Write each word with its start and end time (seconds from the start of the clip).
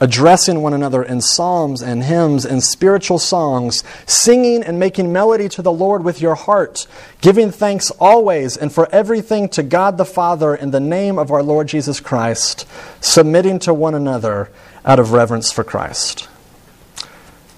addressing 0.00 0.60
one 0.60 0.74
another 0.74 1.02
in 1.02 1.20
psalms 1.20 1.80
and 1.80 2.04
hymns 2.04 2.44
and 2.44 2.62
spiritual 2.62 3.18
songs, 3.18 3.84
singing 4.06 4.62
and 4.62 4.78
making 4.78 5.12
melody 5.12 5.48
to 5.48 5.62
the 5.62 5.72
Lord 5.72 6.04
with 6.04 6.20
your 6.20 6.34
heart, 6.34 6.86
giving 7.20 7.50
thanks 7.50 7.90
always 7.92 8.56
and 8.56 8.72
for 8.72 8.88
everything 8.92 9.48
to 9.50 9.62
God 9.62 9.96
the 9.96 10.04
Father 10.04 10.54
in 10.54 10.70
the 10.70 10.80
name 10.80 11.18
of 11.18 11.30
our 11.30 11.42
Lord 11.42 11.68
Jesus 11.68 12.00
Christ, 12.00 12.66
submitting 13.00 13.58
to 13.60 13.72
one 13.72 13.94
another 13.94 14.50
out 14.84 14.98
of 14.98 15.12
reverence 15.12 15.52
for 15.52 15.64
Christ. 15.64 16.28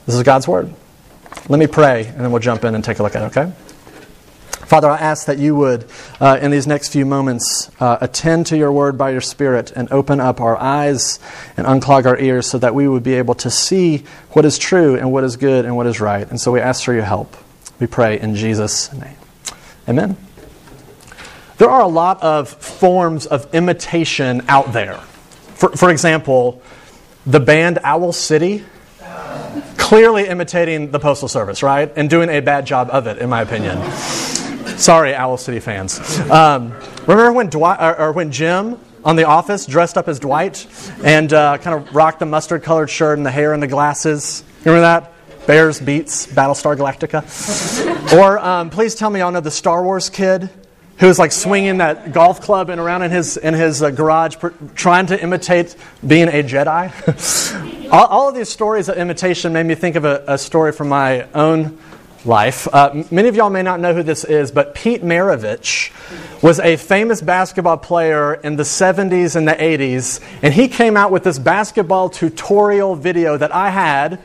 This 0.04 0.14
is 0.14 0.22
God's 0.22 0.46
Word. 0.46 0.72
Let 1.48 1.58
me 1.58 1.66
pray, 1.66 2.06
and 2.06 2.20
then 2.20 2.30
we'll 2.32 2.40
jump 2.40 2.64
in 2.64 2.74
and 2.74 2.84
take 2.84 2.98
a 2.98 3.02
look 3.02 3.16
at 3.16 3.22
it, 3.22 3.36
okay? 3.36 3.52
Father, 4.66 4.90
I 4.90 4.96
ask 4.96 5.26
that 5.26 5.38
you 5.38 5.54
would, 5.54 5.86
uh, 6.20 6.38
in 6.42 6.50
these 6.50 6.66
next 6.66 6.88
few 6.88 7.06
moments, 7.06 7.70
uh, 7.78 7.98
attend 8.00 8.46
to 8.46 8.56
your 8.56 8.72
word 8.72 8.98
by 8.98 9.10
your 9.10 9.20
Spirit 9.20 9.70
and 9.76 9.90
open 9.92 10.18
up 10.18 10.40
our 10.40 10.56
eyes 10.56 11.20
and 11.56 11.66
unclog 11.68 12.04
our 12.04 12.18
ears 12.18 12.48
so 12.48 12.58
that 12.58 12.74
we 12.74 12.88
would 12.88 13.04
be 13.04 13.14
able 13.14 13.36
to 13.36 13.48
see 13.48 14.04
what 14.30 14.44
is 14.44 14.58
true 14.58 14.96
and 14.96 15.12
what 15.12 15.22
is 15.22 15.36
good 15.36 15.64
and 15.64 15.76
what 15.76 15.86
is 15.86 16.00
right. 16.00 16.28
And 16.28 16.40
so 16.40 16.50
we 16.50 16.60
ask 16.60 16.82
for 16.84 16.92
your 16.92 17.04
help. 17.04 17.36
We 17.78 17.86
pray 17.86 18.18
in 18.18 18.34
Jesus' 18.34 18.92
name. 18.92 19.16
Amen. 19.88 20.16
There 21.58 21.70
are 21.70 21.82
a 21.82 21.88
lot 21.88 22.20
of 22.22 22.48
forms 22.48 23.26
of 23.26 23.54
imitation 23.54 24.42
out 24.48 24.72
there. 24.72 24.96
For, 25.54 25.70
for 25.76 25.90
example, 25.90 26.60
the 27.24 27.38
band 27.38 27.78
Owl 27.84 28.12
City 28.12 28.64
clearly 29.86 30.26
imitating 30.26 30.90
the 30.90 30.98
Postal 30.98 31.28
Service, 31.28 31.62
right? 31.62 31.92
And 31.94 32.10
doing 32.10 32.28
a 32.28 32.40
bad 32.40 32.66
job 32.66 32.90
of 32.90 33.06
it, 33.06 33.18
in 33.18 33.30
my 33.30 33.42
opinion. 33.42 33.78
Sorry, 34.76 35.14
Owl 35.14 35.38
City 35.38 35.58
fans. 35.58 35.98
Um, 36.30 36.72
remember 37.06 37.32
when 37.32 37.48
Dwight 37.48 37.80
or, 37.80 37.98
or, 37.98 38.12
when 38.12 38.30
Jim 38.30 38.78
on 39.04 39.16
The 39.16 39.24
Office 39.24 39.64
dressed 39.64 39.96
up 39.96 40.06
as 40.06 40.20
Dwight 40.20 40.66
and 41.02 41.32
uh, 41.32 41.56
kind 41.58 41.76
of 41.76 41.94
rocked 41.94 42.18
the 42.18 42.26
mustard-colored 42.26 42.90
shirt 42.90 43.16
and 43.16 43.24
the 43.24 43.30
hair 43.30 43.54
and 43.54 43.62
the 43.62 43.68
glasses? 43.68 44.44
Remember 44.64 44.82
that? 44.82 45.46
Bears 45.46 45.80
beets 45.80 46.26
Battlestar 46.26 46.76
Galactica. 46.76 48.12
or 48.18 48.38
um, 48.38 48.68
please 48.68 48.94
tell 48.94 49.08
me 49.08 49.20
y'all 49.20 49.32
know 49.32 49.40
the 49.40 49.50
Star 49.50 49.82
Wars 49.82 50.10
kid 50.10 50.50
who 50.98 51.06
was 51.06 51.18
like 51.18 51.32
swinging 51.32 51.78
that 51.78 52.12
golf 52.12 52.40
club 52.40 52.70
and 52.70 52.80
around 52.80 53.02
in 53.02 53.10
his 53.10 53.36
in 53.36 53.54
his 53.54 53.82
uh, 53.82 53.90
garage, 53.90 54.36
pr- 54.36 54.48
trying 54.74 55.06
to 55.06 55.22
imitate 55.22 55.76
being 56.06 56.28
a 56.28 56.42
Jedi. 56.42 57.88
all, 57.92 58.06
all, 58.06 58.28
of 58.28 58.34
these 58.34 58.48
stories 58.48 58.88
of 58.88 58.96
imitation 58.96 59.52
made 59.52 59.66
me 59.66 59.74
think 59.74 59.96
of 59.96 60.04
a, 60.04 60.24
a 60.26 60.38
story 60.38 60.72
from 60.72 60.88
my 60.88 61.26
own 61.34 61.78
life. 62.26 62.68
Uh, 62.72 63.04
many 63.10 63.28
of 63.28 63.36
y'all 63.36 63.50
may 63.50 63.62
not 63.62 63.80
know 63.80 63.94
who 63.94 64.02
this 64.02 64.24
is, 64.24 64.50
but 64.50 64.74
Pete 64.74 65.02
Maravich 65.02 65.92
was 66.42 66.60
a 66.60 66.76
famous 66.76 67.20
basketball 67.20 67.76
player 67.76 68.34
in 68.34 68.56
the 68.56 68.62
70s 68.62 69.36
and 69.36 69.46
the 69.46 69.52
80s, 69.52 70.20
and 70.42 70.52
he 70.52 70.68
came 70.68 70.96
out 70.96 71.10
with 71.10 71.24
this 71.24 71.38
basketball 71.38 72.08
tutorial 72.08 72.96
video 72.96 73.36
that 73.36 73.54
I 73.54 73.70
had, 73.70 74.20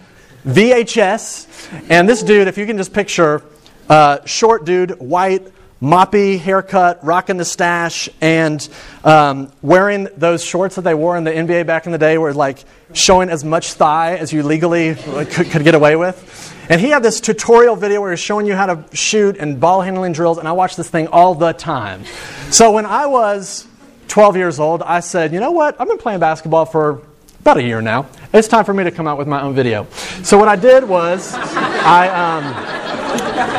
VHS. 0.46 1.90
And 1.90 2.10
this 2.10 2.24
dude, 2.24 2.48
if 2.48 2.58
you 2.58 2.66
can 2.66 2.78
just 2.78 2.94
picture, 2.94 3.44
uh, 3.90 4.26
short 4.26 4.66
dude, 4.66 4.92
white, 5.00 5.48
moppy 5.82 6.40
haircut, 6.40 7.04
rocking 7.04 7.38
the 7.38 7.46
stash, 7.46 8.08
and 8.22 8.68
um, 9.04 9.52
wearing 9.62 10.08
those 10.16 10.44
shorts 10.44 10.76
that 10.76 10.84
they 10.84 10.94
wore 10.94 11.18
in 11.18 11.24
the 11.24 11.32
NBA 11.32 11.66
back 11.66 11.86
in 11.86 11.92
the 11.92 11.98
day, 11.98 12.18
were 12.18 12.34
like 12.34 12.64
showing 12.94 13.30
as 13.30 13.44
much 13.44 13.74
thigh 13.74 14.18
as 14.18 14.32
you 14.32 14.44
legally 14.44 14.96
could, 14.96 15.50
could 15.50 15.64
get 15.64 15.74
away 15.74 15.96
with. 15.96 16.56
And 16.70 16.80
he 16.80 16.90
had 16.90 17.04
this 17.04 17.20
tutorial 17.20 17.76
video 17.76 18.00
where 18.00 18.12
he's 18.12 18.20
showing 18.20 18.46
you 18.46 18.56
how 18.56 18.68
to 18.68 18.96
shoot 18.96 19.38
and 19.38 19.60
ball 19.60 19.82
handling 19.82 20.14
drills, 20.14 20.38
and 20.38 20.48
I 20.48 20.52
watched 20.52 20.78
this 20.78 20.90
thing 20.90 21.08
all 21.08 21.34
the 21.34 21.54
time. 21.54 22.06
So 22.52 22.72
when 22.72 22.86
I 22.86 23.08
was 23.08 23.68
12 24.08 24.38
years 24.38 24.60
old, 24.60 24.84
I 24.84 25.00
said, 25.00 25.34
you 25.34 25.40
know 25.40 25.52
what? 25.52 25.80
I've 25.82 25.88
been 25.88 25.98
playing 25.98 26.20
basketball 26.20 26.66
for 26.66 27.02
about 27.40 27.58
a 27.58 27.64
year 27.64 27.82
now. 27.82 28.08
It's 28.34 28.48
time 28.48 28.66
for 28.66 28.74
me 28.74 28.84
to 28.84 28.92
come 28.92 29.08
out 29.08 29.18
with 29.18 29.28
my 29.28 29.42
own 29.42 29.56
video. 29.56 29.88
So 30.22 30.38
what 30.38 30.48
I 30.48 30.56
did 30.56 30.88
was 30.88 31.34
I, 31.34 32.08
um, 32.08 32.44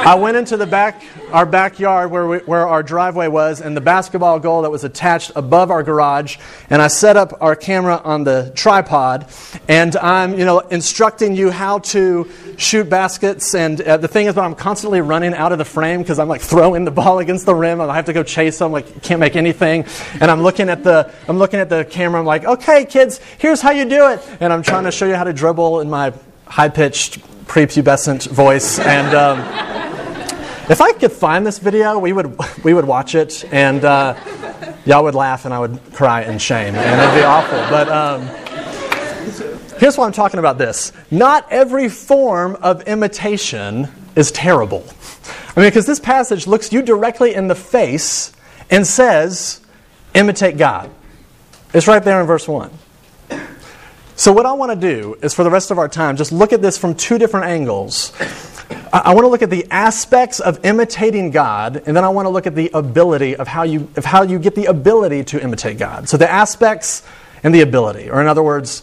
I 0.07 0.15
went 0.15 0.37
into 0.37 0.57
the 0.57 0.67
back 0.67 1.03
our 1.33 1.47
backyard 1.47 2.11
where, 2.11 2.27
we, 2.27 2.39
where 2.39 2.67
our 2.67 2.83
driveway 2.83 3.29
was 3.29 3.61
and 3.61 3.77
the 3.77 3.81
basketball 3.81 4.39
goal 4.39 4.63
that 4.63 4.71
was 4.71 4.85
attached 4.85 5.33
above 5.35 5.71
our 5.71 5.83
garage. 5.83 6.37
And 6.71 6.83
I 6.83 6.89
set 6.89 7.17
up 7.17 7.33
our 7.41 7.57
camera 7.57 8.01
on 8.05 8.25
the 8.25 8.53
tripod. 8.55 9.27
And 9.69 9.97
I'm, 9.97 10.39
you 10.39 10.45
know, 10.45 10.61
instructing 10.61 11.35
you 11.35 11.51
how 11.51 11.79
to 11.79 12.31
shoot 12.57 12.89
baskets. 12.89 13.55
And 13.55 13.81
uh, 13.81 13.97
the 13.97 14.09
thing 14.09 14.27
is, 14.27 14.37
I'm 14.37 14.55
constantly 14.55 15.01
running 15.01 15.35
out 15.35 15.53
of 15.53 15.59
the 15.59 15.65
frame 15.65 16.03
because 16.03 16.19
I'm 16.19 16.29
like 16.29 16.43
throwing 16.43 16.85
the 16.85 16.91
ball 16.91 17.19
against 17.21 17.47
the 17.47 17.55
rim. 17.55 17.81
And 17.81 17.91
I 17.91 17.95
have 17.95 18.07
to 18.07 18.13
go 18.13 18.23
chase 18.23 18.59
them. 18.59 18.73
Like, 18.73 19.03
can't 19.03 19.21
make 19.21 19.37
anything. 19.37 19.87
And 20.21 20.31
I'm 20.31 20.43
looking 20.43 20.69
at 20.69 20.85
the, 20.85 21.13
I'm 21.29 21.39
looking 21.39 21.61
at 21.61 21.69
the 21.69 21.85
camera. 21.85 22.21
I'm 22.21 22.27
like, 22.27 22.45
okay, 22.45 22.85
kids, 22.85 23.21
here's 23.39 23.61
how 23.61 23.71
you 23.71 23.85
do 23.85 24.09
it. 24.09 24.21
And 24.41 24.53
I'm 24.53 24.63
trying 24.63 24.85
to 24.85 24.93
show 24.93 25.07
you 25.07 25.15
how 25.15 25.25
to 25.25 25.33
dribble 25.33 25.81
in 25.81 25.89
my 25.89 26.13
high 26.47 26.69
pitched, 26.69 27.21
prepubescent 27.47 28.29
voice. 28.29 28.79
And, 28.79 29.15
um, 29.15 29.92
if 30.69 30.81
I 30.81 30.93
could 30.93 31.13
find 31.13 31.47
this 31.47 31.59
video, 31.59 31.99
we 31.99 32.13
would, 32.13 32.37
we 32.65 32.75
would 32.75 32.85
watch 32.85 33.15
it, 33.15 33.45
and 33.53 33.85
uh, 33.85 34.15
y'all 34.85 35.05
would 35.05 35.15
laugh, 35.15 35.45
and 35.45 35.53
I 35.53 35.59
would 35.59 35.81
cry 35.93 36.23
in 36.23 36.39
shame, 36.39 36.75
and 36.75 37.01
it'd 37.01 37.15
be 37.15 37.25
awful. 37.25 37.59
But 37.71 37.89
um, 37.89 39.79
here's 39.79 39.99
why 39.99 40.07
I'm 40.07 40.13
talking 40.13 40.39
about 40.39 40.59
this. 40.59 40.93
Not 41.11 41.47
every 41.51 41.89
form 41.89 42.57
of 42.63 42.83
imitation 42.83 43.89
is 44.15 44.31
terrible. 44.31 44.85
I 45.57 45.61
mean, 45.61 45.69
because 45.69 45.87
this 45.87 46.01
passage 46.01 46.47
looks 46.47 46.73
you 46.73 46.83
directly 46.83 47.35
in 47.35 47.49
the 47.49 47.55
face 47.55 48.33
and 48.71 48.87
says, 48.87 49.61
imitate 50.15 50.57
God. 50.57 50.91
It's 51.75 51.87
right 51.87 52.03
there 52.03 52.21
in 52.21 52.27
verse 52.27 52.47
1. 52.47 52.71
So, 54.23 54.31
what 54.31 54.47
I 54.47 54.53
want 54.53 54.71
to 54.71 54.77
do 54.77 55.19
is 55.21 55.35
for 55.35 55.43
the 55.43 55.51
rest 55.51 55.73
of 55.73 55.79
our 55.79 55.89
time, 55.89 56.17
just 56.17 56.31
look 56.31 56.53
at 56.53 56.63
this 56.63 56.79
from 56.79 56.95
two 56.95 57.19
different 57.19 57.47
angles 57.47 58.13
I, 58.93 59.15
want 59.15 59.25
to 59.25 59.29
look 59.29 59.43
at 59.43 59.51
the 59.51 59.67
aspects 59.71 60.39
of 60.39 60.65
imitating 60.65 61.31
God, 61.31 61.83
and 61.87 61.97
then 61.97 62.05
I 62.05 62.09
want 62.11 62.27
to 62.27 62.31
look 62.31 62.47
at 62.47 62.55
the 62.55 62.71
ability 62.75 63.37
of 63.37 63.49
how 63.49 63.63
you, 63.63 63.89
of 63.97 64.05
how 64.05 64.23
you 64.23 64.39
get 64.39 64.55
the 64.55 64.67
ability 64.67 65.25
to 65.25 65.43
imitate 65.43 65.79
God. 65.79 66.09
So 66.09 66.17
the 66.17 66.31
aspects 66.31 67.03
and 67.43 67.55
the 67.55 67.63
ability, 67.63 68.11
or 68.11 68.21
in 68.21 68.27
other 68.27 68.43
words, 68.43 68.81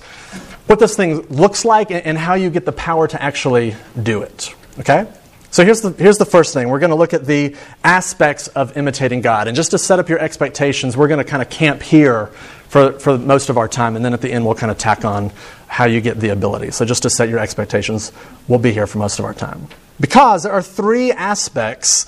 what 0.68 0.80
this 0.80 0.95
thing 0.95 1.21
looks 1.27 1.63
like 1.63 1.91
and 1.91 2.18
how 2.18 2.33
you 2.33 2.50
get 2.50 2.65
the 2.65 2.71
power 2.71 3.07
to 3.07 3.21
actually 3.21 3.75
do 4.01 4.24
it. 4.24 4.53
Okay? 4.80 5.07
So 5.51 5.66
here's 5.66 5.81
the, 5.81 5.92
here's 5.92 6.18
the 6.18 6.25
first 6.25 6.54
thing. 6.54 6.69
We're 6.69 6.80
going 6.80 6.92
to 6.92 6.96
look 6.96 7.13
at 7.13 7.25
the 7.25 7.56
aspects 7.84 8.48
of 8.50 8.78
imitating 8.78 9.22
God. 9.22 9.48
And 9.48 9.56
just 9.56 9.72
to 9.72 9.78
set 9.78 10.00
up 10.00 10.07
your 10.07 10.19
expectations, 10.19 10.96
we're 10.96 11.07
going 11.07 11.24
to 11.24 11.30
kind 11.30 11.42
of 11.42 11.50
camp 11.50 11.81
here 11.81 12.28
for, 12.68 12.94
for 13.00 13.18
most 13.18 13.50
of 13.50 13.57
our 13.57 13.68
time. 13.68 13.96
And 13.96 14.06
then 14.06 14.13
at 14.13 14.22
the 14.22 14.31
end, 14.31 14.46
we'll 14.46 14.56
kind 14.56 14.72
of 14.72 14.78
tack 14.78 15.06
on 15.06 15.31
how 15.68 15.86
you 15.86 16.01
get 16.01 16.19
the 16.19 16.30
ability. 16.30 16.72
So 16.72 16.86
just 16.86 17.04
to 17.04 17.10
set 17.10 17.30
your 17.30 17.40
expectations, 17.40 18.12
we'll 18.48 18.60
be 18.60 18.72
here 18.72 18.86
for 18.86 19.00
most 19.00 19.18
of 19.18 19.25
our 19.25 19.34
time. 19.34 19.68
Because 20.00 20.44
there 20.44 20.51
are 20.51 20.62
three 20.62 21.12
aspects 21.12 22.06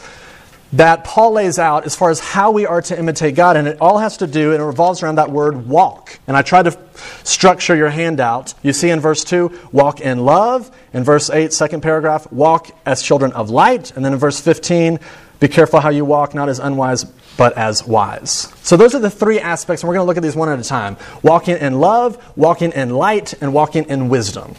that 0.73 1.03
Paul 1.03 1.33
lays 1.33 1.59
out 1.59 1.85
as 1.85 1.95
far 1.95 2.09
as 2.09 2.19
how 2.19 2.51
we 2.51 2.65
are 2.65 2.81
to 2.83 2.97
imitate 2.97 3.35
God, 3.35 3.57
and 3.57 3.67
it 3.67 3.77
all 3.81 3.97
has 3.97 4.17
to 4.17 4.27
do, 4.27 4.53
and 4.53 4.61
it 4.61 4.65
revolves 4.65 5.03
around 5.03 5.15
that 5.15 5.29
word 5.29 5.67
walk. 5.67 6.19
And 6.27 6.37
I 6.37 6.41
tried 6.41 6.63
to 6.63 6.79
structure 7.23 7.75
your 7.75 7.89
handout. 7.89 8.53
You 8.63 8.71
see 8.73 8.89
in 8.89 8.99
verse 8.99 9.23
2, 9.23 9.69
walk 9.71 9.99
in 9.99 10.19
love. 10.25 10.71
In 10.93 11.03
verse 11.03 11.29
8, 11.29 11.51
second 11.51 11.81
paragraph, 11.81 12.31
walk 12.31 12.71
as 12.85 13.01
children 13.01 13.33
of 13.33 13.49
light. 13.49 13.95
And 13.95 14.05
then 14.05 14.13
in 14.13 14.19
verse 14.19 14.39
15, 14.39 14.99
be 15.41 15.47
careful 15.47 15.79
how 15.79 15.89
you 15.89 16.05
walk, 16.05 16.33
not 16.33 16.47
as 16.47 16.59
unwise, 16.59 17.03
but 17.35 17.57
as 17.57 17.85
wise. 17.85 18.53
So 18.61 18.77
those 18.77 18.95
are 18.95 18.99
the 18.99 19.09
three 19.09 19.39
aspects, 19.39 19.83
and 19.83 19.89
we're 19.89 19.95
going 19.95 20.05
to 20.05 20.07
look 20.07 20.17
at 20.17 20.23
these 20.23 20.35
one 20.35 20.49
at 20.49 20.59
a 20.59 20.63
time 20.63 20.97
walking 21.23 21.57
in 21.57 21.79
love, 21.79 22.23
walking 22.37 22.71
in 22.71 22.91
light, 22.91 23.33
and 23.41 23.53
walking 23.53 23.85
in 23.85 24.07
wisdom. 24.07 24.55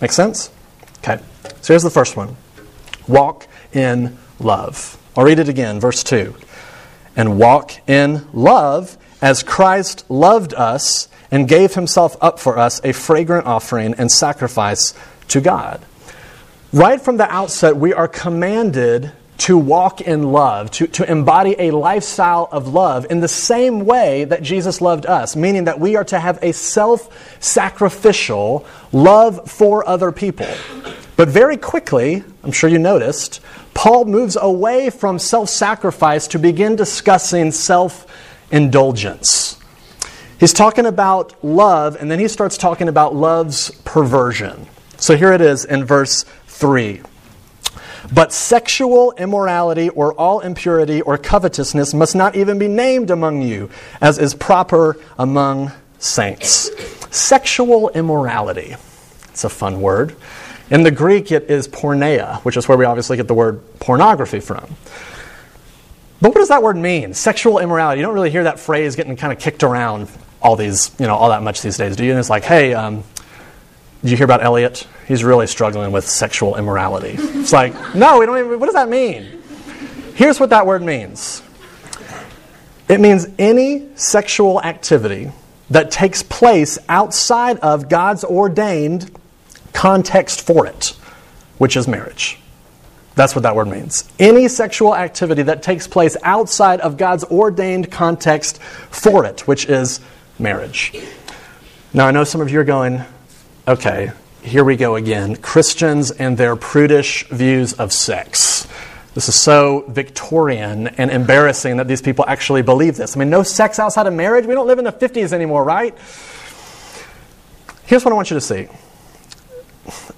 Make 0.00 0.12
sense? 0.12 0.50
Okay. 0.98 1.20
So 1.60 1.74
here's 1.74 1.82
the 1.82 1.90
first 1.90 2.16
one 2.16 2.36
walk 3.06 3.46
in 3.72 4.16
love. 4.38 4.98
I'll 5.16 5.24
read 5.24 5.38
it 5.38 5.48
again, 5.48 5.80
verse 5.80 6.02
2. 6.02 6.34
And 7.16 7.38
walk 7.38 7.72
in 7.88 8.26
love 8.32 8.98
as 9.22 9.42
Christ 9.42 10.04
loved 10.10 10.52
us 10.54 11.08
and 11.30 11.48
gave 11.48 11.74
himself 11.74 12.16
up 12.20 12.38
for 12.38 12.58
us, 12.58 12.80
a 12.84 12.92
fragrant 12.92 13.46
offering 13.46 13.94
and 13.94 14.10
sacrifice 14.10 14.92
to 15.28 15.40
God. 15.40 15.84
Right 16.72 17.00
from 17.00 17.16
the 17.16 17.30
outset, 17.32 17.76
we 17.76 17.92
are 17.92 18.08
commanded 18.08 19.12
to 19.36 19.58
walk 19.58 20.00
in 20.00 20.32
love, 20.32 20.70
to, 20.72 20.86
to 20.86 21.10
embody 21.10 21.56
a 21.58 21.70
lifestyle 21.70 22.48
of 22.50 22.72
love 22.72 23.06
in 23.10 23.20
the 23.20 23.28
same 23.28 23.84
way 23.84 24.24
that 24.24 24.42
Jesus 24.42 24.80
loved 24.80 25.06
us, 25.06 25.36
meaning 25.36 25.64
that 25.64 25.80
we 25.80 25.96
are 25.96 26.04
to 26.04 26.18
have 26.18 26.38
a 26.42 26.52
self 26.52 27.42
sacrificial 27.42 28.66
love 28.92 29.50
for 29.50 29.86
other 29.88 30.12
people. 30.12 30.48
But 31.16 31.28
very 31.28 31.56
quickly, 31.56 32.24
I'm 32.42 32.52
sure 32.52 32.68
you 32.68 32.78
noticed, 32.78 33.40
Paul 33.74 34.06
moves 34.06 34.36
away 34.40 34.88
from 34.90 35.18
self 35.18 35.48
sacrifice 35.48 36.28
to 36.28 36.38
begin 36.38 36.76
discussing 36.76 37.52
self 37.52 38.06
indulgence. 38.50 39.58
He's 40.38 40.52
talking 40.52 40.86
about 40.86 41.42
love, 41.44 41.96
and 41.96 42.10
then 42.10 42.18
he 42.18 42.28
starts 42.28 42.56
talking 42.56 42.88
about 42.88 43.14
love's 43.14 43.70
perversion. 43.84 44.66
So 44.96 45.16
here 45.16 45.32
it 45.32 45.40
is 45.40 45.64
in 45.64 45.84
verse 45.84 46.24
3. 46.46 47.02
But 48.12 48.32
sexual 48.32 49.12
immorality 49.12 49.88
or 49.88 50.12
all 50.14 50.40
impurity 50.40 51.00
or 51.00 51.16
covetousness 51.16 51.94
must 51.94 52.14
not 52.14 52.36
even 52.36 52.58
be 52.58 52.68
named 52.68 53.10
among 53.10 53.42
you, 53.42 53.70
as 54.00 54.18
is 54.18 54.34
proper 54.34 54.96
among 55.18 55.72
saints. 55.98 56.70
Sexual 57.10 57.90
immorality. 57.90 58.76
It's 59.30 59.44
a 59.44 59.48
fun 59.48 59.80
word. 59.80 60.14
In 60.70 60.82
the 60.82 60.90
Greek, 60.90 61.30
it 61.30 61.50
is 61.50 61.68
porneia, 61.68 62.38
which 62.38 62.56
is 62.56 62.66
where 62.66 62.78
we 62.78 62.84
obviously 62.84 63.16
get 63.16 63.28
the 63.28 63.34
word 63.34 63.62
pornography 63.80 64.40
from. 64.40 64.64
But 66.20 66.30
what 66.30 66.36
does 66.36 66.48
that 66.48 66.62
word 66.62 66.76
mean? 66.76 67.12
Sexual 67.12 67.58
immorality. 67.58 68.00
You 68.00 68.06
don't 68.06 68.14
really 68.14 68.30
hear 68.30 68.44
that 68.44 68.58
phrase 68.58 68.96
getting 68.96 69.14
kind 69.16 69.32
of 69.32 69.38
kicked 69.38 69.62
around 69.62 70.08
all 70.40 70.56
these, 70.56 70.90
you 70.98 71.06
know, 71.06 71.16
all 71.16 71.28
that 71.28 71.42
much 71.42 71.60
these 71.60 71.76
days, 71.76 71.96
do 71.96 72.04
you? 72.04 72.10
And 72.12 72.18
it's 72.18 72.30
like, 72.30 72.44
hey, 72.44 72.72
um, 72.72 73.02
did 74.00 74.10
you 74.10 74.16
hear 74.16 74.24
about 74.24 74.42
Elliot? 74.42 74.86
He's 75.06 75.22
really 75.22 75.46
struggling 75.46 75.92
with 75.92 76.08
sexual 76.08 76.56
immorality. 76.56 77.16
It's 77.18 77.52
like, 77.52 77.74
no, 77.94 78.18
we 78.18 78.26
don't 78.26 78.38
even, 78.38 78.58
what 78.58 78.66
does 78.66 78.74
that 78.74 78.88
mean? 78.88 79.42
Here's 80.14 80.38
what 80.38 80.50
that 80.50 80.66
word 80.66 80.82
means 80.82 81.42
it 82.88 83.00
means 83.00 83.26
any 83.38 83.88
sexual 83.96 84.62
activity 84.62 85.30
that 85.70 85.90
takes 85.90 86.22
place 86.22 86.78
outside 86.88 87.58
of 87.58 87.88
God's 87.88 88.24
ordained 88.24 89.10
context 89.74 90.40
for 90.40 90.66
it, 90.66 90.96
which 91.58 91.76
is 91.76 91.86
marriage. 91.86 92.38
That's 93.14 93.34
what 93.34 93.42
that 93.42 93.54
word 93.54 93.68
means. 93.68 94.08
Any 94.18 94.48
sexual 94.48 94.96
activity 94.96 95.42
that 95.42 95.62
takes 95.62 95.86
place 95.86 96.16
outside 96.22 96.80
of 96.80 96.96
God's 96.96 97.24
ordained 97.24 97.92
context 97.92 98.60
for 98.62 99.24
it, 99.24 99.46
which 99.46 99.66
is 99.66 100.00
marriage. 100.38 100.92
Now, 101.92 102.06
I 102.06 102.10
know 102.10 102.24
some 102.24 102.40
of 102.40 102.50
you 102.50 102.58
are 102.58 102.64
going, 102.64 103.02
okay, 103.68 104.10
here 104.42 104.64
we 104.64 104.76
go 104.76 104.96
again. 104.96 105.36
Christians 105.36 106.10
and 106.10 106.36
their 106.36 106.56
prudish 106.56 107.28
views 107.28 107.72
of 107.74 107.92
sex. 107.92 108.66
This 109.14 109.28
is 109.28 109.36
so 109.36 109.84
Victorian 109.88 110.88
and 110.88 111.08
embarrassing 111.08 111.76
that 111.76 111.86
these 111.86 112.02
people 112.02 112.24
actually 112.26 112.62
believe 112.62 112.96
this. 112.96 113.16
I 113.16 113.20
mean, 113.20 113.30
no 113.30 113.44
sex 113.44 113.78
outside 113.78 114.08
of 114.08 114.12
marriage? 114.12 114.44
We 114.44 114.54
don't 114.54 114.66
live 114.66 114.80
in 114.80 114.84
the 114.84 114.92
50s 114.92 115.32
anymore, 115.32 115.62
right? 115.62 115.96
Here's 117.86 118.04
what 118.04 118.10
I 118.10 118.14
want 118.16 118.30
you 118.30 118.34
to 118.34 118.40
see 118.40 118.66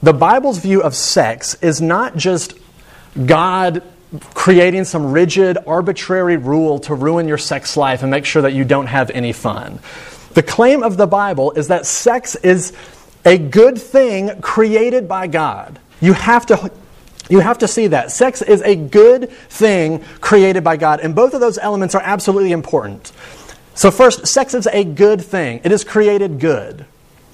the 0.02 0.12
Bible's 0.12 0.58
view 0.58 0.82
of 0.82 0.94
sex 0.94 1.54
is 1.62 1.80
not 1.80 2.16
just 2.16 2.54
God 3.24 3.82
creating 4.34 4.84
some 4.84 5.12
rigid, 5.12 5.58
arbitrary 5.66 6.36
rule 6.36 6.78
to 6.80 6.94
ruin 6.94 7.26
your 7.28 7.38
sex 7.38 7.76
life 7.76 8.02
and 8.02 8.10
make 8.10 8.24
sure 8.24 8.42
that 8.42 8.52
you 8.52 8.64
don't 8.64 8.86
have 8.86 9.10
any 9.10 9.32
fun. 9.32 9.80
The 10.34 10.42
claim 10.42 10.82
of 10.82 10.96
the 10.96 11.06
Bible 11.06 11.52
is 11.52 11.68
that 11.68 11.86
sex 11.86 12.34
is 12.36 12.72
a 13.24 13.38
good 13.38 13.78
thing 13.78 14.40
created 14.40 15.08
by 15.08 15.26
God. 15.26 15.78
You 16.00 16.12
have 16.12 16.46
to 16.46 16.70
you 17.28 17.40
have 17.40 17.58
to 17.58 17.68
see 17.68 17.88
that. 17.88 18.12
Sex 18.12 18.40
is 18.40 18.62
a 18.62 18.76
good 18.76 19.30
thing 19.30 20.04
created 20.20 20.62
by 20.62 20.76
God, 20.76 21.00
and 21.00 21.14
both 21.14 21.34
of 21.34 21.40
those 21.40 21.58
elements 21.58 21.94
are 21.96 22.02
absolutely 22.02 22.52
important. 22.52 23.10
So, 23.74 23.90
first, 23.90 24.28
sex 24.28 24.54
is 24.54 24.68
a 24.68 24.84
good 24.84 25.20
thing, 25.20 25.60
it 25.64 25.72
is 25.72 25.82
created 25.84 26.38
good. 26.38 26.86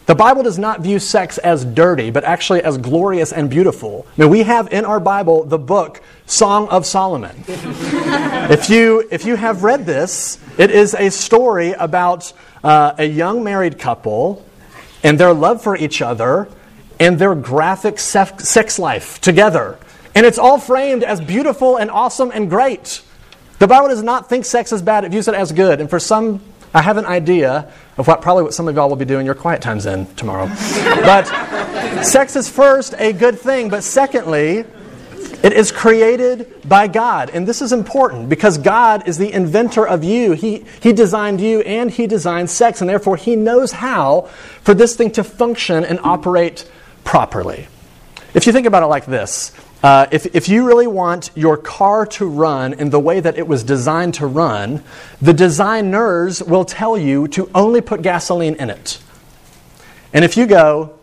The 0.07 0.15
Bible 0.17 0.43
does 0.43 0.59
not 0.59 0.81
view 0.81 0.99
sex 0.99 1.39
as 1.39 1.65
dirty, 1.65 2.11
but 2.11 2.25
actually 2.25 2.63
as 2.63 2.77
glorious 2.77 3.33
and 3.33 3.49
beautiful. 3.49 4.05
Now, 4.17 4.27
we 4.27 4.43
have 4.43 4.73
in 4.73 4.85
our 4.85 4.99
Bible 4.99 5.45
the 5.45 5.59
book 5.59 6.03
Song 6.27 6.69
of 6.69 6.85
Solomon. 6.85 7.45
if, 7.47 8.69
you, 8.69 9.07
if 9.13 9.25
you 9.25 9.37
have 9.37 9.63
read 9.63 9.87
this, 9.87 10.39
it 10.59 10.73
is 10.73 10.95
a 10.95 11.11
story 11.11 11.73
about 11.73 12.33
uh, 12.65 12.95
a 12.99 13.05
young 13.05 13.45
married 13.45 13.79
couple 13.79 14.45
and 15.05 15.21
their 15.21 15.33
love 15.33 15.63
for 15.63 15.77
each 15.77 16.03
other 16.03 16.49
and 16.99 17.19
their 17.19 17.37
graphic 17.37 18.01
sex 18.01 18.79
life 18.79 19.21
together. 19.21 19.79
And 20.17 20.27
it's 20.27 20.39
all 20.39 20.59
framed 20.59 21.05
as 21.05 21.21
beautiful 21.21 21.77
and 21.77 21.91
awesome 21.91 22.33
and 22.35 22.51
great. 22.51 23.03
The 23.61 23.69
Bible 23.69 23.89
does 23.89 24.03
not 24.03 24.29
think 24.29 24.47
sex 24.47 24.73
is 24.73 24.83
bad, 24.83 25.05
it 25.05 25.11
views 25.11 25.29
it 25.29 25.35
as 25.35 25.53
good. 25.53 25.81
And 25.81 25.89
for 25.89 26.01
some 26.01 26.41
I 26.75 26.83
have 26.83 26.97
an 26.97 27.07
idea 27.07 27.71
of 27.97 28.07
what 28.07 28.23
probably 28.23 28.43
what 28.43 28.55
some 28.55 28.69
of 28.69 28.75
y'all 28.75 28.89
will 28.89 28.97
be 28.97 29.05
doing 29.05 29.27
your 29.27 29.35
quiet 29.35 29.61
times 29.61 29.87
in 29.87 30.07
tomorrow. 30.15 30.47
but 31.03 31.25
sex 32.03 32.37
is 32.37 32.49
first 32.49 32.95
a 32.99 33.13
good 33.13 33.39
thing, 33.39 33.69
but 33.69 33.85
secondly, 33.85 34.65
it 35.43 35.53
is 35.53 35.73
created 35.73 36.69
by 36.69 36.87
God. 36.87 37.31
And 37.31 37.47
this 37.47 37.61
is 37.61 37.73
important 37.73 38.29
because 38.29 38.59
God 38.59 39.09
is 39.09 39.19
the 39.19 39.33
inventor 39.33 39.87
of 39.87 40.05
you. 40.05 40.33
He, 40.33 40.65
he 40.81 40.93
designed 40.93 41.41
you 41.41 41.61
and 41.63 41.91
He 41.91 42.07
designed 42.07 42.49
sex, 42.49 42.81
and 42.81 42.89
therefore 42.89 43.17
He 43.17 43.35
knows 43.35 43.73
how 43.73 44.29
for 44.63 44.73
this 44.73 44.95
thing 44.95 45.11
to 45.13 45.25
function 45.25 45.85
and 45.85 45.99
operate 46.05 46.71
properly. 47.03 47.67
If 48.35 48.47
you 48.47 48.53
think 48.53 48.67
about 48.67 48.85
it 48.85 48.87
like 48.87 49.05
this, 49.05 49.53
uh, 49.83 50.07
if, 50.13 50.27
if 50.35 50.49
you 50.49 50.67
really 50.67 50.87
want 50.87 51.31
your 51.35 51.57
car 51.57 52.07
to 52.07 52.27
run 52.27 52.73
in 52.75 52.91
the 52.91 53.01
way 53.01 53.19
that 53.19 53.37
it 53.37 53.49
was 53.49 53.65
designed 53.65 54.15
to 54.15 54.27
run, 54.27 54.83
the 55.21 55.33
designers 55.33 56.43
will 56.43 56.65
tell 56.65 56.97
you 56.97 57.27
to 57.29 57.51
only 57.55 57.81
put 57.81 58.01
gasoline 58.03 58.55
in 58.57 58.71
it. 58.71 59.01
And 60.13 60.25
if 60.25 60.37
you 60.37 60.47
go, 60.47 60.99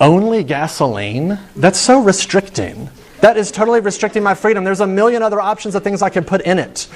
only 0.00 0.44
gasoline? 0.44 1.38
That's 1.56 1.78
so 1.78 2.00
restricting. 2.00 2.88
That 3.20 3.36
is 3.36 3.50
totally 3.50 3.80
restricting 3.80 4.22
my 4.22 4.34
freedom. 4.34 4.64
There's 4.64 4.80
a 4.80 4.86
million 4.86 5.22
other 5.22 5.40
options 5.40 5.74
of 5.74 5.82
things 5.82 6.02
I 6.02 6.10
could 6.10 6.26
put 6.26 6.42
in 6.42 6.58
it. 6.58 6.88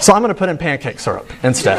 So 0.00 0.12
I'm 0.12 0.20
going 0.20 0.34
to 0.34 0.38
put 0.38 0.48
in 0.48 0.58
pancake 0.58 1.00
syrup 1.00 1.30
instead. 1.42 1.78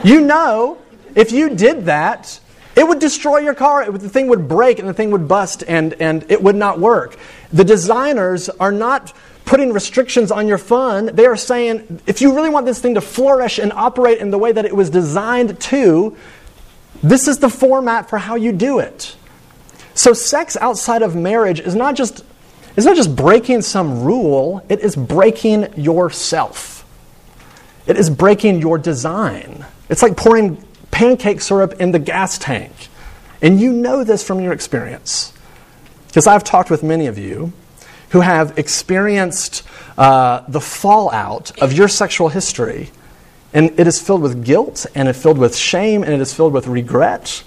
you 0.04 0.20
know, 0.20 0.78
if 1.14 1.30
you 1.30 1.50
did 1.50 1.84
that, 1.86 2.40
it 2.76 2.86
would 2.86 2.98
destroy 2.98 3.38
your 3.38 3.54
car. 3.54 3.90
the 3.90 4.08
thing 4.08 4.28
would 4.28 4.48
break 4.48 4.78
and 4.78 4.88
the 4.88 4.94
thing 4.94 5.10
would 5.10 5.26
bust 5.26 5.64
and, 5.66 5.94
and 5.94 6.24
it 6.30 6.42
would 6.42 6.56
not 6.56 6.78
work. 6.78 7.16
The 7.52 7.64
designers 7.64 8.48
are 8.48 8.72
not 8.72 9.12
putting 9.44 9.72
restrictions 9.72 10.30
on 10.30 10.46
your 10.46 10.58
fun. 10.58 11.06
They 11.06 11.26
are 11.26 11.36
saying, 11.36 12.00
if 12.06 12.20
you 12.20 12.34
really 12.34 12.50
want 12.50 12.66
this 12.66 12.80
thing 12.80 12.94
to 12.94 13.00
flourish 13.00 13.58
and 13.58 13.72
operate 13.72 14.18
in 14.18 14.30
the 14.30 14.38
way 14.38 14.52
that 14.52 14.64
it 14.64 14.74
was 14.74 14.90
designed 14.90 15.58
to, 15.60 16.16
this 17.02 17.26
is 17.26 17.38
the 17.38 17.48
format 17.48 18.08
for 18.08 18.18
how 18.18 18.36
you 18.36 18.52
do 18.52 18.78
it. 18.78 19.16
So, 19.94 20.12
sex 20.12 20.56
outside 20.56 21.02
of 21.02 21.16
marriage 21.16 21.58
is 21.58 21.74
not 21.74 21.96
just, 21.96 22.24
it's 22.76 22.86
not 22.86 22.94
just 22.94 23.16
breaking 23.16 23.62
some 23.62 24.04
rule, 24.04 24.64
it 24.68 24.80
is 24.80 24.94
breaking 24.94 25.74
yourself. 25.76 26.86
It 27.86 27.96
is 27.96 28.08
breaking 28.08 28.60
your 28.60 28.78
design. 28.78 29.64
It's 29.88 30.02
like 30.02 30.16
pouring 30.16 30.64
pancake 31.00 31.40
syrup 31.40 31.80
in 31.80 31.92
the 31.92 31.98
gas 31.98 32.36
tank. 32.36 32.72
And 33.40 33.58
you 33.58 33.72
know 33.72 34.04
this 34.04 34.22
from 34.22 34.38
your 34.38 34.52
experience. 34.52 35.32
Because 36.08 36.26
I've 36.26 36.44
talked 36.44 36.68
with 36.68 36.82
many 36.82 37.06
of 37.06 37.16
you 37.16 37.54
who 38.10 38.20
have 38.20 38.58
experienced 38.58 39.62
uh, 39.96 40.44
the 40.46 40.60
fallout 40.60 41.58
of 41.62 41.72
your 41.72 41.88
sexual 41.88 42.28
history. 42.28 42.90
And 43.54 43.80
it 43.80 43.86
is 43.86 43.98
filled 43.98 44.20
with 44.20 44.44
guilt, 44.44 44.84
and 44.94 45.08
it's 45.08 45.22
filled 45.22 45.38
with 45.38 45.56
shame, 45.56 46.02
and 46.02 46.12
it 46.12 46.20
is 46.20 46.34
filled 46.34 46.52
with 46.52 46.66
regret. 46.66 47.44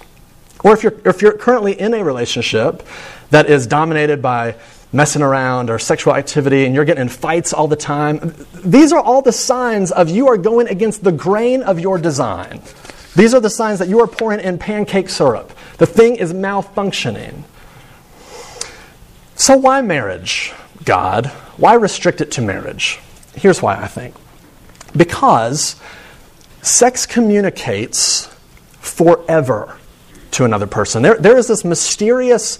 Or 0.63 0.73
if 0.73 0.81
you're, 0.81 0.95
if 1.05 1.21
you're 1.21 1.37
currently 1.37 1.79
in 1.79 1.93
a 1.93 2.03
relationship 2.03 2.81
that 3.29 3.51
is 3.51 3.67
dominated 3.67 4.19
by 4.19 4.55
messing 4.91 5.21
around 5.21 5.69
or 5.69 5.77
sexual 5.77 6.15
activity 6.15 6.65
and 6.65 6.73
you're 6.73 6.85
getting 6.85 7.03
in 7.03 7.09
fights 7.09 7.53
all 7.53 7.67
the 7.67 7.75
time, 7.75 8.33
these 8.65 8.91
are 8.91 8.99
all 8.99 9.21
the 9.21 9.31
signs 9.31 9.91
of 9.91 10.09
you 10.09 10.27
are 10.27 10.37
going 10.37 10.67
against 10.69 11.03
the 11.03 11.11
grain 11.11 11.61
of 11.61 11.79
your 11.79 11.99
design. 11.99 12.59
These 13.15 13.33
are 13.33 13.39
the 13.39 13.49
signs 13.49 13.79
that 13.79 13.89
you 13.89 13.99
are 13.99 14.07
pouring 14.07 14.39
in 14.39 14.57
pancake 14.57 15.09
syrup. 15.09 15.53
The 15.77 15.85
thing 15.85 16.15
is 16.15 16.33
malfunctioning. 16.33 17.43
So, 19.35 19.57
why 19.57 19.81
marriage, 19.81 20.53
God? 20.83 21.27
Why 21.57 21.75
restrict 21.75 22.21
it 22.21 22.31
to 22.31 22.41
marriage? 22.41 22.99
Here's 23.35 23.61
why 23.61 23.75
I 23.75 23.87
think. 23.87 24.15
Because 24.95 25.75
sex 26.61 27.05
communicates 27.05 28.27
forever 28.79 29.77
to 30.31 30.45
another 30.45 30.67
person. 30.67 31.03
There, 31.03 31.15
there 31.15 31.37
is 31.37 31.47
this 31.47 31.63
mysterious 31.63 32.59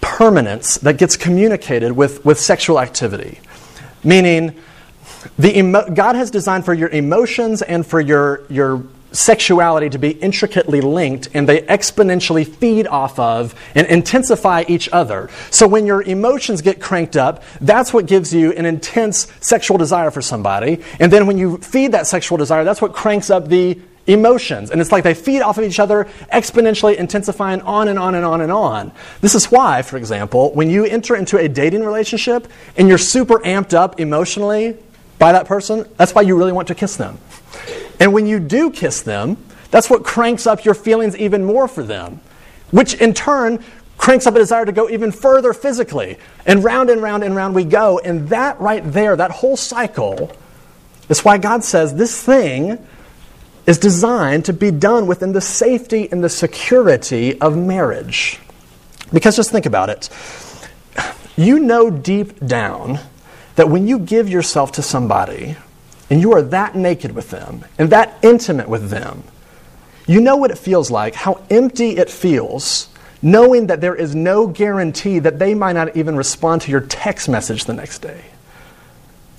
permanence 0.00 0.76
that 0.78 0.98
gets 0.98 1.16
communicated 1.16 1.92
with, 1.92 2.24
with 2.24 2.38
sexual 2.38 2.78
activity, 2.78 3.40
meaning 4.02 4.54
the 5.38 5.58
emo- 5.58 5.88
God 5.90 6.16
has 6.16 6.30
designed 6.30 6.64
for 6.64 6.74
your 6.74 6.88
emotions 6.88 7.62
and 7.62 7.86
for 7.86 8.00
your, 8.00 8.42
your 8.48 8.84
sexuality 9.14 9.88
to 9.88 9.98
be 9.98 10.10
intricately 10.10 10.80
linked 10.80 11.28
and 11.34 11.48
they 11.48 11.62
exponentially 11.62 12.46
feed 12.46 12.86
off 12.86 13.18
of 13.18 13.54
and 13.74 13.86
intensify 13.86 14.64
each 14.68 14.88
other. 14.92 15.30
So 15.50 15.66
when 15.66 15.86
your 15.86 16.02
emotions 16.02 16.60
get 16.60 16.80
cranked 16.80 17.16
up, 17.16 17.42
that's 17.60 17.94
what 17.94 18.06
gives 18.06 18.34
you 18.34 18.52
an 18.52 18.66
intense 18.66 19.32
sexual 19.40 19.78
desire 19.78 20.10
for 20.10 20.20
somebody. 20.20 20.82
And 21.00 21.12
then 21.12 21.26
when 21.26 21.38
you 21.38 21.58
feed 21.58 21.92
that 21.92 22.06
sexual 22.06 22.36
desire, 22.36 22.64
that's 22.64 22.82
what 22.82 22.92
cranks 22.92 23.30
up 23.30 23.48
the 23.48 23.80
emotions. 24.06 24.70
And 24.70 24.80
it's 24.80 24.92
like 24.92 25.04
they 25.04 25.14
feed 25.14 25.40
off 25.40 25.58
of 25.58 25.64
each 25.64 25.78
other, 25.78 26.06
exponentially 26.32 26.96
intensifying 26.96 27.60
on 27.62 27.88
and 27.88 27.98
on 27.98 28.14
and 28.14 28.24
on 28.24 28.40
and 28.40 28.52
on. 28.52 28.92
This 29.20 29.34
is 29.34 29.50
why, 29.50 29.82
for 29.82 29.96
example, 29.96 30.52
when 30.52 30.68
you 30.68 30.84
enter 30.84 31.16
into 31.16 31.38
a 31.38 31.48
dating 31.48 31.84
relationship 31.84 32.48
and 32.76 32.88
you're 32.88 32.98
super 32.98 33.38
amped 33.38 33.72
up 33.72 34.00
emotionally 34.00 34.76
by 35.18 35.32
that 35.32 35.46
person, 35.46 35.86
that's 35.96 36.14
why 36.14 36.22
you 36.22 36.36
really 36.36 36.52
want 36.52 36.68
to 36.68 36.74
kiss 36.74 36.96
them. 36.96 37.18
And 38.00 38.12
when 38.12 38.26
you 38.26 38.38
do 38.38 38.70
kiss 38.70 39.02
them, 39.02 39.36
that's 39.70 39.90
what 39.90 40.04
cranks 40.04 40.46
up 40.46 40.64
your 40.64 40.74
feelings 40.74 41.16
even 41.16 41.44
more 41.44 41.68
for 41.68 41.82
them, 41.82 42.20
which 42.70 42.94
in 42.94 43.14
turn 43.14 43.62
cranks 43.96 44.26
up 44.26 44.34
a 44.34 44.38
desire 44.38 44.64
to 44.64 44.72
go 44.72 44.88
even 44.88 45.12
further 45.12 45.52
physically. 45.52 46.18
And 46.46 46.62
round 46.62 46.90
and 46.90 47.02
round 47.02 47.24
and 47.24 47.34
round 47.34 47.54
we 47.54 47.64
go. 47.64 47.98
And 47.98 48.28
that 48.28 48.60
right 48.60 48.82
there, 48.84 49.16
that 49.16 49.30
whole 49.30 49.56
cycle, 49.56 50.30
is 51.08 51.24
why 51.24 51.38
God 51.38 51.64
says 51.64 51.94
this 51.94 52.22
thing 52.22 52.78
is 53.66 53.78
designed 53.78 54.44
to 54.46 54.52
be 54.52 54.70
done 54.70 55.06
within 55.06 55.32
the 55.32 55.40
safety 55.40 56.10
and 56.10 56.22
the 56.22 56.28
security 56.28 57.40
of 57.40 57.56
marriage. 57.56 58.38
Because 59.12 59.36
just 59.36 59.50
think 59.50 59.66
about 59.66 59.90
it. 59.90 60.10
You 61.36 61.58
know 61.58 61.90
deep 61.90 62.38
down 62.46 63.00
that 63.56 63.68
when 63.68 63.86
you 63.86 63.98
give 63.98 64.28
yourself 64.28 64.72
to 64.72 64.82
somebody, 64.82 65.56
and 66.10 66.20
you 66.20 66.32
are 66.32 66.42
that 66.42 66.74
naked 66.74 67.12
with 67.12 67.30
them 67.30 67.64
and 67.78 67.90
that 67.90 68.18
intimate 68.22 68.68
with 68.68 68.90
them, 68.90 69.22
you 70.06 70.20
know 70.20 70.36
what 70.36 70.50
it 70.50 70.58
feels 70.58 70.90
like, 70.90 71.14
how 71.14 71.42
empty 71.50 71.96
it 71.96 72.10
feels, 72.10 72.88
knowing 73.22 73.68
that 73.68 73.80
there 73.80 73.94
is 73.94 74.14
no 74.14 74.46
guarantee 74.46 75.18
that 75.18 75.38
they 75.38 75.54
might 75.54 75.72
not 75.72 75.96
even 75.96 76.14
respond 76.16 76.62
to 76.62 76.70
your 76.70 76.82
text 76.82 77.28
message 77.28 77.64
the 77.64 77.72
next 77.72 78.00
day. 78.00 78.22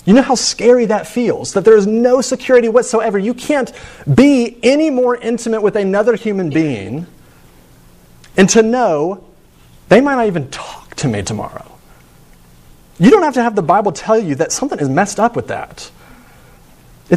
You 0.04 0.14
know 0.14 0.22
how 0.22 0.34
scary 0.36 0.86
that 0.86 1.06
feels, 1.06 1.52
that 1.54 1.64
there 1.64 1.76
is 1.76 1.86
no 1.86 2.20
security 2.20 2.68
whatsoever. 2.68 3.18
You 3.18 3.34
can't 3.34 3.72
be 4.12 4.58
any 4.62 4.90
more 4.90 5.16
intimate 5.16 5.62
with 5.62 5.76
another 5.76 6.14
human 6.14 6.50
being 6.50 7.06
and 8.36 8.48
to 8.50 8.62
know 8.62 9.24
they 9.88 10.00
might 10.00 10.14
not 10.16 10.26
even 10.26 10.50
talk 10.50 10.94
to 10.96 11.08
me 11.08 11.22
tomorrow. 11.22 11.72
You 12.98 13.10
don't 13.10 13.22
have 13.22 13.34
to 13.34 13.42
have 13.42 13.56
the 13.56 13.62
Bible 13.62 13.92
tell 13.92 14.18
you 14.18 14.34
that 14.36 14.52
something 14.52 14.78
is 14.78 14.88
messed 14.88 15.20
up 15.20 15.36
with 15.36 15.48
that. 15.48 15.90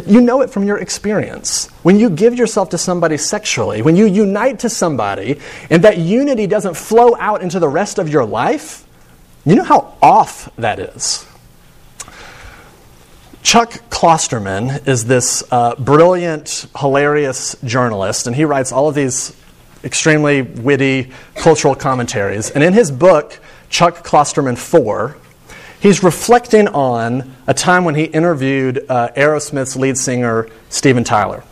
You 0.06 0.20
know 0.20 0.40
it 0.40 0.50
from 0.50 0.64
your 0.64 0.78
experience. 0.78 1.66
When 1.82 1.98
you 1.98 2.10
give 2.10 2.36
yourself 2.36 2.70
to 2.70 2.78
somebody 2.78 3.16
sexually, 3.16 3.82
when 3.82 3.96
you 3.96 4.06
unite 4.06 4.60
to 4.60 4.68
somebody, 4.68 5.40
and 5.68 5.82
that 5.82 5.98
unity 5.98 6.46
doesn't 6.46 6.74
flow 6.76 7.16
out 7.16 7.42
into 7.42 7.58
the 7.58 7.68
rest 7.68 7.98
of 7.98 8.08
your 8.08 8.24
life, 8.24 8.86
you 9.44 9.56
know 9.56 9.64
how 9.64 9.96
off 10.00 10.54
that 10.56 10.78
is. 10.78 11.26
Chuck 13.42 13.72
Klosterman 13.90 14.86
is 14.86 15.06
this 15.06 15.42
uh, 15.50 15.74
brilliant, 15.74 16.66
hilarious 16.78 17.56
journalist, 17.64 18.26
and 18.28 18.36
he 18.36 18.44
writes 18.44 18.70
all 18.70 18.88
of 18.88 18.94
these 18.94 19.34
extremely 19.82 20.42
witty 20.42 21.10
cultural 21.34 21.74
commentaries. 21.74 22.50
And 22.50 22.62
in 22.62 22.74
his 22.74 22.90
book, 22.90 23.40
Chuck 23.70 24.04
Klosterman 24.04 24.58
4, 24.58 25.16
He's 25.80 26.02
reflecting 26.02 26.68
on 26.68 27.34
a 27.46 27.54
time 27.54 27.84
when 27.84 27.94
he 27.94 28.04
interviewed 28.04 28.84
uh, 28.88 29.08
Aerosmith's 29.16 29.76
lead 29.76 29.96
singer, 29.96 30.46
Steven 30.68 31.04
Tyler. 31.04 31.42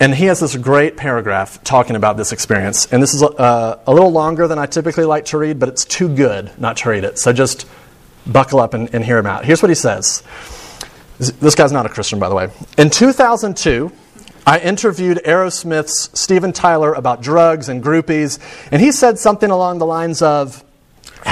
And 0.00 0.14
he 0.14 0.24
has 0.26 0.40
this 0.40 0.56
great 0.56 0.96
paragraph 0.96 1.62
talking 1.62 1.96
about 1.96 2.16
this 2.16 2.32
experience. 2.32 2.90
And 2.90 3.02
this 3.02 3.12
is 3.12 3.22
uh, 3.22 3.78
a 3.86 3.92
little 3.92 4.10
longer 4.10 4.48
than 4.48 4.58
I 4.58 4.64
typically 4.64 5.04
like 5.04 5.26
to 5.26 5.38
read, 5.38 5.58
but 5.58 5.68
it's 5.68 5.84
too 5.84 6.08
good 6.08 6.50
not 6.58 6.78
to 6.78 6.88
read 6.88 7.04
it. 7.04 7.18
So 7.18 7.32
just 7.34 7.66
buckle 8.26 8.58
up 8.58 8.72
and, 8.72 8.94
and 8.94 9.04
hear 9.04 9.18
him 9.18 9.26
out. 9.26 9.44
Here's 9.44 9.62
what 9.62 9.68
he 9.68 9.74
says. 9.74 10.22
This 11.18 11.54
guy's 11.54 11.72
not 11.72 11.84
a 11.84 11.90
Christian, 11.90 12.18
by 12.18 12.30
the 12.30 12.34
way. 12.34 12.48
In 12.78 12.88
2002, 12.88 13.92
I 14.46 14.60
interviewed 14.60 15.18
Aerosmith's 15.24 16.18
Steven 16.18 16.52
Tyler 16.52 16.94
about 16.94 17.20
drugs 17.20 17.68
and 17.68 17.82
groupies, 17.82 18.38
and 18.70 18.80
he 18.80 18.92
said 18.92 19.18
something 19.18 19.50
along 19.50 19.78
the 19.78 19.86
lines 19.86 20.22
of 20.22 20.62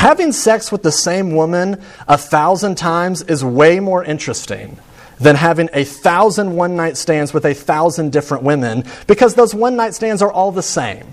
having 0.04 0.32
sex 0.32 0.70
with 0.70 0.82
the 0.82 0.92
same 0.92 1.34
woman 1.34 1.82
a 2.06 2.18
thousand 2.18 2.74
times 2.76 3.22
is 3.22 3.42
way 3.42 3.80
more 3.80 4.04
interesting 4.04 4.78
than 5.18 5.34
having 5.34 5.66
a 5.72 5.82
thousand 5.82 6.54
one 6.54 6.76
night 6.76 6.98
stands 6.98 7.32
with 7.32 7.46
a 7.46 7.54
thousand 7.54 8.12
different 8.12 8.42
women 8.42 8.84
because 9.06 9.34
those 9.34 9.54
one 9.54 9.76
night 9.76 9.94
stands 9.94 10.20
are 10.20 10.30
all 10.30 10.52
the 10.52 10.62
same. 10.62 11.06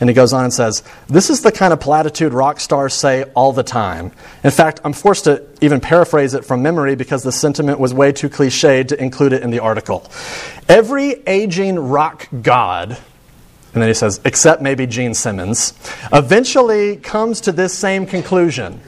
And 0.00 0.10
he 0.10 0.12
goes 0.12 0.34
on 0.34 0.44
and 0.44 0.52
says, 0.52 0.82
This 1.06 1.30
is 1.30 1.40
the 1.40 1.50
kind 1.50 1.72
of 1.72 1.80
platitude 1.80 2.34
rock 2.34 2.60
stars 2.60 2.92
say 2.92 3.22
all 3.34 3.54
the 3.54 3.62
time. 3.62 4.12
In 4.42 4.50
fact, 4.50 4.82
I'm 4.84 4.92
forced 4.92 5.24
to 5.24 5.42
even 5.62 5.80
paraphrase 5.80 6.34
it 6.34 6.44
from 6.44 6.62
memory 6.62 6.96
because 6.96 7.22
the 7.22 7.32
sentiment 7.32 7.80
was 7.80 7.94
way 7.94 8.12
too 8.12 8.28
cliched 8.28 8.88
to 8.88 9.02
include 9.02 9.32
it 9.32 9.42
in 9.42 9.50
the 9.50 9.60
article. 9.60 10.06
Every 10.68 11.22
aging 11.26 11.78
rock 11.78 12.28
god 12.42 12.98
and 13.74 13.82
then 13.82 13.88
he 13.88 13.94
says, 13.94 14.20
except 14.24 14.62
maybe 14.62 14.86
Gene 14.86 15.14
Simmons, 15.14 15.74
eventually 16.12 16.96
comes 16.96 17.40
to 17.42 17.52
this 17.52 17.76
same 17.76 18.06
conclusion. 18.06 18.80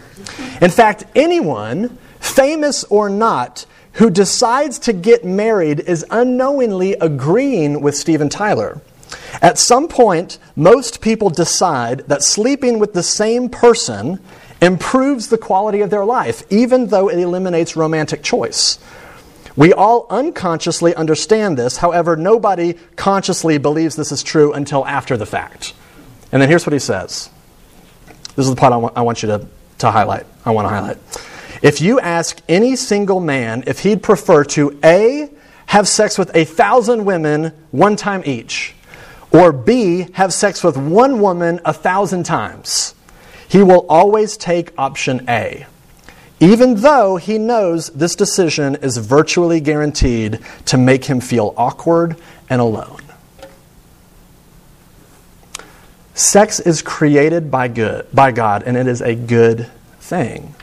In 0.62 0.71
fact, 0.71 1.05
anyone, 1.14 1.99
famous 2.21 2.85
or 2.85 3.11
not, 3.11 3.66
who 3.95 4.11
decides 4.11 4.78
to 4.81 4.93
get 4.93 5.25
married 5.25 5.81
is 5.81 6.07
unknowingly 6.11 6.93
agreeing 6.95 7.81
with 7.81 7.97
Steven 7.97 8.28
Tyler. 8.28 8.81
At 9.43 9.59
some 9.59 9.88
point, 9.88 10.38
most 10.55 11.00
people 11.00 11.31
decide 11.31 12.00
that 12.09 12.23
sleeping 12.23 12.78
with 12.78 12.95
the 12.95 13.02
same 13.02 13.49
person 13.49 14.21
improves 14.62 15.28
the 15.28 15.38
quality 15.38 15.81
of 15.81 15.90
their 15.90 16.05
life, 16.05 16.43
even 16.50 16.88
though 16.88 17.09
it 17.09 17.19
eliminates 17.19 17.76
romantic 17.76 18.23
choice. 18.23 18.78
We 19.57 19.73
all 19.73 20.07
unconsciously 20.11 20.95
understand 20.95 21.57
this, 21.57 21.79
however, 21.79 22.15
nobody 22.15 22.75
consciously 22.95 23.57
believes 23.57 23.97
this 23.97 24.13
is 24.13 24.23
true 24.23 24.53
until 24.53 24.87
after 24.87 25.17
the 25.17 25.25
fact. 25.25 25.73
And 26.31 26.43
then 26.43 26.49
here's 26.51 26.67
what 26.67 26.75
he 26.75 26.79
says. 26.79 27.31
This 28.37 28.45
is 28.45 28.51
the 28.51 28.57
part 28.57 28.75
I 28.75 28.77
want, 28.77 28.97
I 28.97 29.01
want 29.01 29.23
you 29.23 29.29
to, 29.29 29.49
to 29.79 29.91
highlight. 29.91 30.27
I 30.45 30.51
want 30.51 30.67
to 30.67 30.69
highlight. 30.69 30.99
If 31.63 31.81
you 31.81 31.99
ask 31.99 32.39
any 32.51 32.77
single 32.77 33.19
man 33.19 33.65
if 33.67 33.81
he'd 33.81 34.03
prefer 34.03 34.45
to 34.45 34.79
A, 34.85 35.31
have 35.67 35.89
sex 35.89 36.19
with 36.19 36.37
a 36.37 36.45
thousand 36.45 37.07
women 37.07 37.53
one 37.71 37.97
time 37.97 38.23
each, 38.27 38.75
or 39.33 39.53
B, 39.53 40.07
have 40.13 40.35
sex 40.35 40.63
with 40.63 40.77
one 40.77 41.21
woman 41.21 41.61
a 41.65 41.73
thousand 41.73 42.25
times, 42.25 42.95
he 43.49 43.63
will 43.63 43.87
always 43.89 44.37
take 44.37 44.73
option 44.79 45.25
A 45.29 45.67
even 46.40 46.76
though 46.76 47.16
he 47.16 47.38
knows 47.38 47.88
this 47.90 48.14
decision 48.14 48.76
is 48.76 48.97
virtually 48.99 49.61
guaranteed 49.61 50.38
to 50.66 50.76
make 50.76 51.07
him 51.07 51.21
feel 51.21 51.55
awkward 51.57 52.16
and 52.50 52.61
alone. 52.61 53.00
Sex 56.14 56.61
is 56.61 56.83
created 56.83 57.50
by 57.50 57.69
good 57.69 58.07
by 58.12 58.33
God 58.33 58.62
and 58.64 58.76
it 58.76 58.87
is 58.87 59.00
a 59.00 59.14
good 59.14 59.71
thing. 60.00 60.55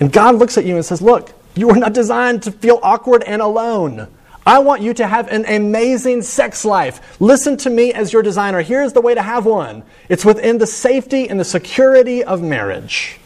And 0.00 0.12
God 0.12 0.36
looks 0.36 0.58
at 0.58 0.64
you 0.64 0.76
and 0.76 0.84
says, 0.84 1.00
"Look, 1.02 1.32
you 1.54 1.68
were 1.68 1.76
not 1.76 1.92
designed 1.92 2.42
to 2.42 2.52
feel 2.52 2.78
awkward 2.82 3.22
and 3.22 3.40
alone. 3.40 4.08
I 4.46 4.60
want 4.60 4.80
you 4.80 4.94
to 4.94 5.06
have 5.06 5.28
an 5.28 5.44
amazing 5.46 6.22
sex 6.22 6.64
life. 6.64 7.00
Listen 7.18 7.56
to 7.58 7.70
me 7.70 7.92
as 7.92 8.12
your 8.12 8.22
designer. 8.22 8.62
Here's 8.62 8.92
the 8.92 9.00
way 9.00 9.14
to 9.14 9.22
have 9.22 9.44
one. 9.44 9.82
It's 10.08 10.24
within 10.24 10.58
the 10.58 10.66
safety 10.66 11.28
and 11.28 11.40
the 11.40 11.44
security 11.44 12.22
of 12.22 12.42
marriage." 12.42 13.18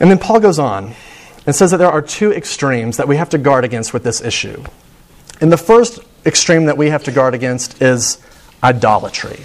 And 0.00 0.10
then 0.10 0.18
Paul 0.18 0.40
goes 0.40 0.58
on 0.58 0.94
and 1.46 1.54
says 1.54 1.70
that 1.70 1.78
there 1.78 1.90
are 1.90 2.02
two 2.02 2.32
extremes 2.32 2.96
that 2.96 3.08
we 3.08 3.16
have 3.16 3.30
to 3.30 3.38
guard 3.38 3.64
against 3.64 3.92
with 3.92 4.02
this 4.02 4.20
issue. 4.20 4.64
And 5.40 5.52
the 5.52 5.56
first 5.56 6.00
extreme 6.24 6.66
that 6.66 6.76
we 6.76 6.90
have 6.90 7.04
to 7.04 7.12
guard 7.12 7.34
against 7.34 7.80
is 7.80 8.18
idolatry, 8.62 9.44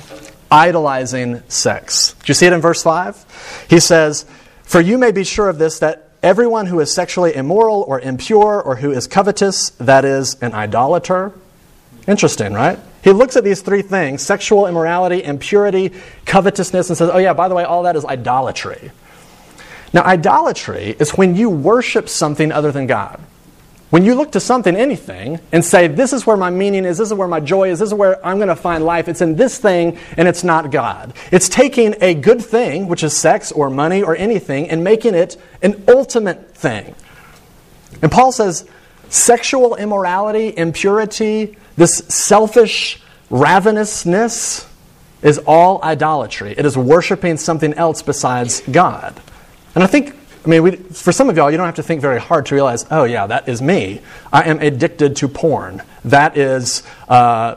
idolizing 0.50 1.44
sex. 1.48 2.14
Do 2.14 2.26
you 2.28 2.34
see 2.34 2.48
it 2.48 2.54
in 2.54 2.62
verse 2.62 2.82
5? 2.82 3.66
He 3.70 3.80
says, 3.80 4.26
For 4.64 4.82
you 4.82 4.98
may 4.98 5.12
be 5.12 5.24
sure 5.24 5.48
of 5.48 5.58
this, 5.58 5.80
that 5.80 6.10
everyone 6.24 6.66
who 6.66 6.80
is 6.80 6.94
sexually 6.94 7.36
immoral 7.36 7.84
or 7.88 8.00
impure 8.00 8.62
or 8.62 8.78
who 8.78 8.92
is 8.92 9.08
covetous, 9.08 9.72
that 9.72 10.06
is, 10.06 10.36
an 10.42 10.54
idolater. 10.54 11.34
Interesting, 12.08 12.54
right? 12.54 12.80
He 13.04 13.12
looks 13.12 13.36
at 13.36 13.44
these 13.44 13.62
three 13.62 13.82
things 13.82 14.22
sexual 14.22 14.68
immorality, 14.68 15.24
impurity, 15.24 15.92
covetousness, 16.26 16.90
and 16.90 16.98
says, 16.98 17.10
Oh, 17.14 17.18
yeah, 17.18 17.34
by 17.34 17.48
the 17.48 17.56
way, 17.56 17.64
all 17.64 17.84
that 17.84 17.96
is 17.96 18.06
idolatry. 18.06 18.92
Now, 19.94 20.04
idolatry 20.04 20.96
is 21.00 21.12
when 21.12 21.36
you 21.36 21.50
worship 21.50 22.08
something 22.08 22.52
other 22.52 22.72
than 22.72 22.88
God. 22.88 23.20
When 23.92 24.06
you 24.06 24.16
look 24.16 24.32
to 24.32 24.40
something, 24.40 24.74
anything, 24.74 25.42
and 25.52 25.66
say, 25.66 25.90
This 25.90 26.14
is 26.14 26.26
where 26.26 26.38
my 26.38 26.50
meaning 26.50 26.86
is, 26.86 26.98
this 26.98 27.10
is 27.10 27.14
where 27.14 27.28
my 27.28 27.42
joy 27.42 27.72
is, 27.72 27.80
this 27.80 27.88
is 27.88 27.94
where 27.94 28.26
I'm 28.26 28.38
going 28.38 28.48
to 28.48 28.56
find 28.56 28.86
life, 28.86 29.10
it's 29.10 29.20
in 29.20 29.36
this 29.36 29.58
thing 29.58 29.98
and 30.16 30.30
it's 30.30 30.46
not 30.46 30.72
God. 30.72 31.14
It's 31.30 31.50
taking 31.50 31.96
a 32.00 32.14
good 32.14 32.42
thing, 32.42 32.88
which 32.88 33.04
is 33.04 33.16
sex 33.16 33.52
or 33.52 33.70
money 33.70 34.02
or 34.02 34.16
anything, 34.16 34.70
and 34.70 34.82
making 34.82 35.14
it 35.14 35.36
an 35.62 35.84
ultimate 35.90 36.56
thing. 36.56 36.96
And 38.02 38.10
Paul 38.10 38.32
says, 38.32 38.66
Sexual 39.10 39.76
immorality, 39.76 40.58
impurity, 40.58 41.58
this 41.76 41.98
selfish 41.98 43.02
ravenousness 43.30 44.70
is 45.22 45.38
all 45.40 45.84
idolatry. 45.84 46.56
It 46.58 46.66
is 46.66 46.78
worshiping 46.78 47.36
something 47.36 47.74
else 47.74 48.02
besides 48.02 48.62
God. 48.72 49.20
And 49.76 49.84
I 49.84 49.88
think, 49.88 50.16
I 50.46 50.50
mean, 50.50 50.64
we, 50.64 50.72
for 50.76 51.12
some 51.12 51.30
of 51.30 51.38
y'all, 51.38 51.50
you 51.50 51.58
don't 51.58 51.66
have 51.66 51.76
to 51.76 51.84
think 51.84 52.02
very 52.02 52.20
hard 52.20 52.48
to 52.48 52.56
realize, 52.56 52.86
oh, 52.92 53.04
yeah, 53.04 53.28
that 53.28 53.48
is 53.48 53.62
me. 53.62 54.02
I 54.32 54.50
am 54.50 54.60
addicted 54.60 55.16
to 55.18 55.28
porn. 55.28 55.82
That 56.06 56.38
is 56.38 56.84
uh, 57.08 57.56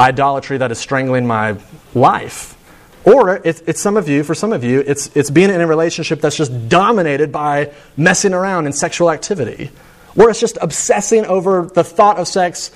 idolatry 0.00 0.58
that 0.58 0.70
is 0.72 0.78
strangling 0.78 1.26
my 1.26 1.56
life. 1.94 2.56
Or 3.04 3.36
it's, 3.44 3.60
it's, 3.66 3.80
some 3.80 3.96
of 3.96 4.08
you, 4.08 4.24
for 4.24 4.34
some 4.34 4.52
of 4.52 4.64
you, 4.64 4.80
it's, 4.80 5.14
it's 5.14 5.30
being 5.30 5.50
in 5.50 5.60
a 5.60 5.66
relationship 5.66 6.20
that's 6.20 6.36
just 6.36 6.68
dominated 6.68 7.30
by 7.30 7.72
messing 7.96 8.32
around 8.32 8.64
and 8.64 8.74
sexual 8.74 9.10
activity. 9.10 9.70
Or 10.16 10.30
it's 10.30 10.40
just 10.40 10.56
obsessing 10.60 11.26
over 11.26 11.70
the 11.74 11.84
thought 11.84 12.18
of 12.18 12.26
sex 12.26 12.70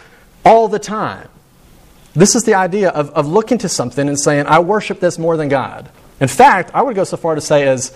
all 0.44 0.68
the 0.68 0.78
time. 0.78 1.28
This 2.14 2.34
is 2.34 2.44
the 2.44 2.54
idea 2.54 2.90
of, 2.90 3.10
of 3.10 3.26
looking 3.26 3.58
to 3.58 3.68
something 3.68 4.06
and 4.06 4.18
saying, 4.18 4.46
I 4.46 4.58
worship 4.58 5.00
this 5.00 5.18
more 5.18 5.36
than 5.36 5.48
God. 5.48 5.88
In 6.20 6.28
fact, 6.28 6.72
I 6.74 6.82
would 6.82 6.96
go 6.96 7.04
so 7.04 7.16
far 7.16 7.34
to 7.34 7.40
say 7.40 7.66
as 7.66 7.94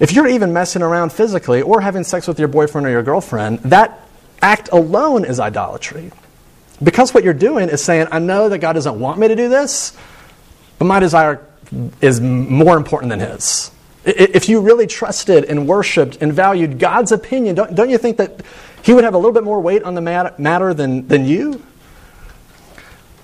if 0.00 0.12
you're 0.12 0.26
even 0.26 0.52
messing 0.52 0.82
around 0.82 1.12
physically 1.12 1.62
or 1.62 1.80
having 1.80 2.04
sex 2.04 2.26
with 2.26 2.38
your 2.38 2.48
boyfriend 2.48 2.86
or 2.86 2.90
your 2.90 3.02
girlfriend, 3.02 3.60
that 3.60 4.00
act 4.42 4.68
alone 4.72 5.24
is 5.24 5.38
idolatry. 5.38 6.10
Because 6.82 7.14
what 7.14 7.24
you're 7.24 7.32
doing 7.32 7.68
is 7.68 7.82
saying, 7.82 8.08
I 8.10 8.18
know 8.18 8.48
that 8.48 8.58
God 8.58 8.72
doesn't 8.72 8.98
want 8.98 9.18
me 9.18 9.28
to 9.28 9.36
do 9.36 9.48
this, 9.48 9.96
but 10.78 10.86
my 10.86 10.98
desire 10.98 11.46
is 12.00 12.20
more 12.20 12.76
important 12.76 13.10
than 13.10 13.20
His. 13.20 13.70
If 14.04 14.48
you 14.48 14.60
really 14.60 14.86
trusted 14.86 15.44
and 15.44 15.66
worshiped 15.66 16.18
and 16.20 16.32
valued 16.32 16.78
God's 16.78 17.12
opinion, 17.12 17.54
don't, 17.54 17.74
don't 17.74 17.88
you 17.88 17.96
think 17.96 18.18
that 18.18 18.42
He 18.82 18.92
would 18.92 19.04
have 19.04 19.14
a 19.14 19.18
little 19.18 19.32
bit 19.32 19.44
more 19.44 19.60
weight 19.60 19.82
on 19.84 19.94
the 19.94 20.00
matter 20.02 20.74
than, 20.74 21.06
than 21.08 21.24
you? 21.24 21.62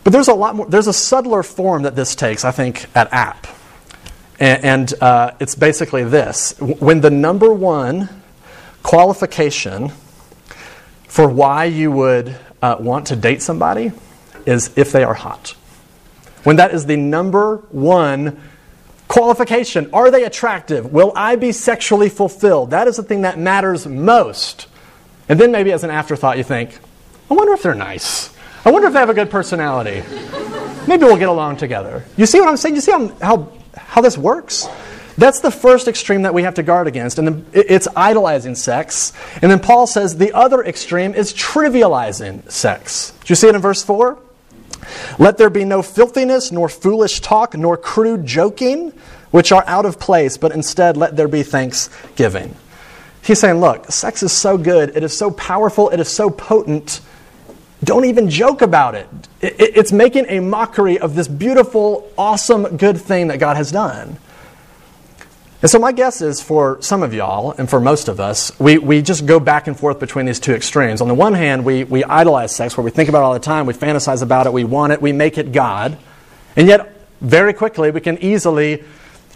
But 0.04 0.12
there's 0.12 0.28
a 0.28 0.34
lot 0.34 0.54
more, 0.54 0.66
there's 0.66 0.86
a 0.86 0.92
subtler 0.92 1.42
form 1.42 1.82
that 1.82 1.96
this 1.96 2.14
takes, 2.14 2.44
I 2.44 2.52
think, 2.52 2.86
at 2.94 3.12
App. 3.12 3.46
And, 4.40 4.64
and 4.64 5.02
uh, 5.02 5.32
it's 5.38 5.54
basically 5.54 6.02
this 6.02 6.58
when 6.58 7.02
the 7.02 7.10
number 7.10 7.52
one 7.52 8.08
qualification 8.82 9.92
for 11.06 11.28
why 11.28 11.66
you 11.66 11.92
would 11.92 12.36
uh, 12.62 12.76
want 12.80 13.08
to 13.08 13.16
date 13.16 13.42
somebody 13.42 13.92
is 14.46 14.70
if 14.76 14.92
they 14.92 15.04
are 15.04 15.14
hot. 15.14 15.50
When 16.44 16.56
that 16.56 16.72
is 16.72 16.86
the 16.86 16.96
number 16.96 17.56
one 17.70 18.40
qualification, 19.08 19.90
are 19.92 20.10
they 20.10 20.24
attractive? 20.24 20.90
Will 20.90 21.12
I 21.14 21.36
be 21.36 21.52
sexually 21.52 22.08
fulfilled? 22.08 22.70
That 22.70 22.88
is 22.88 22.96
the 22.96 23.02
thing 23.02 23.22
that 23.22 23.38
matters 23.38 23.86
most. 23.86 24.68
And 25.28 25.38
then 25.38 25.52
maybe 25.52 25.72
as 25.72 25.84
an 25.84 25.90
afterthought, 25.90 26.38
you 26.38 26.44
think, 26.44 26.78
I 27.30 27.34
wonder 27.34 27.52
if 27.52 27.62
they're 27.62 27.74
nice. 27.74 28.34
I 28.64 28.70
wonder 28.70 28.88
if 28.88 28.94
they 28.94 29.00
have 29.00 29.10
a 29.10 29.14
good 29.14 29.30
personality. 29.30 30.02
Maybe 30.86 31.04
we'll 31.04 31.18
get 31.18 31.28
along 31.28 31.58
together. 31.58 32.04
You 32.16 32.24
see 32.26 32.40
what 32.40 32.48
I'm 32.48 32.56
saying? 32.56 32.74
You 32.74 32.80
see 32.80 32.92
how, 32.92 33.08
how 33.20 33.52
how 33.76 34.00
this 34.00 34.16
works? 34.18 34.68
That's 35.18 35.40
the 35.40 35.50
first 35.50 35.86
extreme 35.86 36.22
that 36.22 36.32
we 36.32 36.44
have 36.44 36.54
to 36.54 36.62
guard 36.62 36.86
against, 36.86 37.18
and 37.18 37.44
it's 37.52 37.86
idolizing 37.94 38.54
sex. 38.54 39.12
And 39.42 39.50
then 39.50 39.60
Paul 39.60 39.86
says 39.86 40.16
the 40.16 40.32
other 40.32 40.64
extreme 40.64 41.14
is 41.14 41.34
trivializing 41.34 42.50
sex. 42.50 43.12
Do 43.24 43.26
you 43.32 43.34
see 43.34 43.48
it 43.48 43.54
in 43.54 43.60
verse 43.60 43.82
4? 43.82 44.18
Let 45.18 45.36
there 45.36 45.50
be 45.50 45.64
no 45.64 45.82
filthiness, 45.82 46.50
nor 46.50 46.68
foolish 46.68 47.20
talk, 47.20 47.54
nor 47.54 47.76
crude 47.76 48.24
joking, 48.24 48.92
which 49.30 49.52
are 49.52 49.64
out 49.66 49.84
of 49.84 50.00
place, 50.00 50.38
but 50.38 50.52
instead 50.52 50.96
let 50.96 51.16
there 51.16 51.28
be 51.28 51.42
thanksgiving. 51.42 52.56
He's 53.22 53.38
saying, 53.38 53.60
look, 53.60 53.90
sex 53.92 54.22
is 54.22 54.32
so 54.32 54.56
good, 54.56 54.96
it 54.96 55.02
is 55.02 55.16
so 55.16 55.30
powerful, 55.30 55.90
it 55.90 56.00
is 56.00 56.08
so 56.08 56.30
potent 56.30 57.02
don't 57.82 58.04
even 58.04 58.28
joke 58.28 58.62
about 58.62 58.94
it. 58.94 59.08
It's 59.40 59.92
making 59.92 60.26
a 60.28 60.40
mockery 60.40 60.98
of 60.98 61.14
this 61.14 61.28
beautiful, 61.28 62.10
awesome, 62.18 62.76
good 62.76 62.98
thing 62.98 63.28
that 63.28 63.38
God 63.38 63.56
has 63.56 63.72
done. 63.72 64.18
And 65.62 65.70
so, 65.70 65.78
my 65.78 65.92
guess 65.92 66.22
is 66.22 66.40
for 66.40 66.80
some 66.80 67.02
of 67.02 67.12
y'all, 67.12 67.52
and 67.52 67.68
for 67.68 67.80
most 67.80 68.08
of 68.08 68.18
us, 68.18 68.58
we, 68.58 68.78
we 68.78 69.02
just 69.02 69.26
go 69.26 69.38
back 69.38 69.66
and 69.66 69.78
forth 69.78 70.00
between 70.00 70.24
these 70.24 70.40
two 70.40 70.54
extremes. 70.54 71.02
On 71.02 71.08
the 71.08 71.14
one 71.14 71.34
hand, 71.34 71.66
we, 71.66 71.84
we 71.84 72.02
idolize 72.02 72.54
sex, 72.54 72.78
where 72.78 72.84
we 72.84 72.90
think 72.90 73.10
about 73.10 73.20
it 73.20 73.24
all 73.24 73.32
the 73.34 73.40
time, 73.40 73.66
we 73.66 73.74
fantasize 73.74 74.22
about 74.22 74.46
it, 74.46 74.54
we 74.54 74.64
want 74.64 74.94
it, 74.94 75.02
we 75.02 75.12
make 75.12 75.36
it 75.36 75.52
God. 75.52 75.98
And 76.56 76.66
yet, 76.66 77.06
very 77.20 77.52
quickly, 77.52 77.90
we 77.90 78.00
can 78.00 78.16
easily 78.18 78.84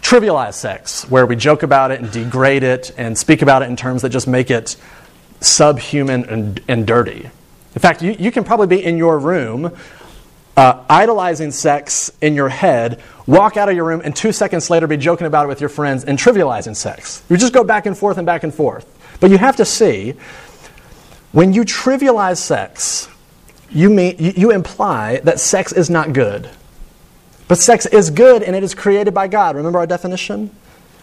trivialize 0.01 0.55
sex, 0.55 1.07
where 1.09 1.27
we 1.27 1.35
joke 1.35 1.61
about 1.61 1.91
it 1.91 2.01
and 2.01 2.11
degrade 2.11 2.63
it 2.63 2.91
and 2.97 3.15
speak 3.15 3.43
about 3.43 3.61
it 3.61 3.69
in 3.69 3.75
terms 3.75 4.01
that 4.01 4.09
just 4.09 4.27
make 4.27 4.49
it 4.49 4.75
subhuman 5.41 6.25
and, 6.25 6.59
and 6.67 6.87
dirty. 6.87 7.29
In 7.75 7.81
fact, 7.81 8.01
you, 8.01 8.15
you 8.17 8.31
can 8.31 8.43
probably 8.43 8.67
be 8.67 8.83
in 8.83 8.97
your 8.97 9.19
room 9.19 9.75
uh, 10.57 10.83
idolizing 10.89 11.51
sex 11.51 12.11
in 12.21 12.33
your 12.33 12.49
head, 12.49 13.01
walk 13.27 13.57
out 13.57 13.67
of 13.67 13.75
your 13.75 13.85
room, 13.85 14.01
and 14.03 14.15
two 14.15 14.31
seconds 14.31 14.69
later 14.69 14.87
be 14.87 14.97
joking 14.97 15.27
about 15.27 15.45
it 15.45 15.49
with 15.49 15.59
your 15.59 15.69
friends 15.69 16.05
and 16.05 16.17
trivializing 16.17 16.75
sex. 16.75 17.23
You 17.29 17.37
just 17.37 17.53
go 17.53 17.63
back 17.63 17.85
and 17.85 17.97
forth 17.97 18.17
and 18.17 18.25
back 18.25 18.43
and 18.43 18.53
forth. 18.53 18.87
But 19.19 19.31
you 19.31 19.37
have 19.37 19.57
to 19.57 19.65
see 19.65 20.13
when 21.31 21.51
you 21.51 21.63
trivialize 21.63 22.37
sex, 22.37 23.09
you, 23.69 23.89
mean, 23.89 24.15
you, 24.17 24.33
you 24.35 24.51
imply 24.51 25.17
that 25.23 25.39
sex 25.39 25.73
is 25.73 25.89
not 25.89 26.13
good. 26.13 26.49
But 27.47 27.57
sex 27.57 27.85
is 27.85 28.09
good 28.09 28.41
and 28.41 28.55
it 28.55 28.63
is 28.63 28.73
created 28.73 29.13
by 29.13 29.27
God. 29.27 29.55
Remember 29.55 29.79
our 29.79 29.87
definition? 29.87 30.55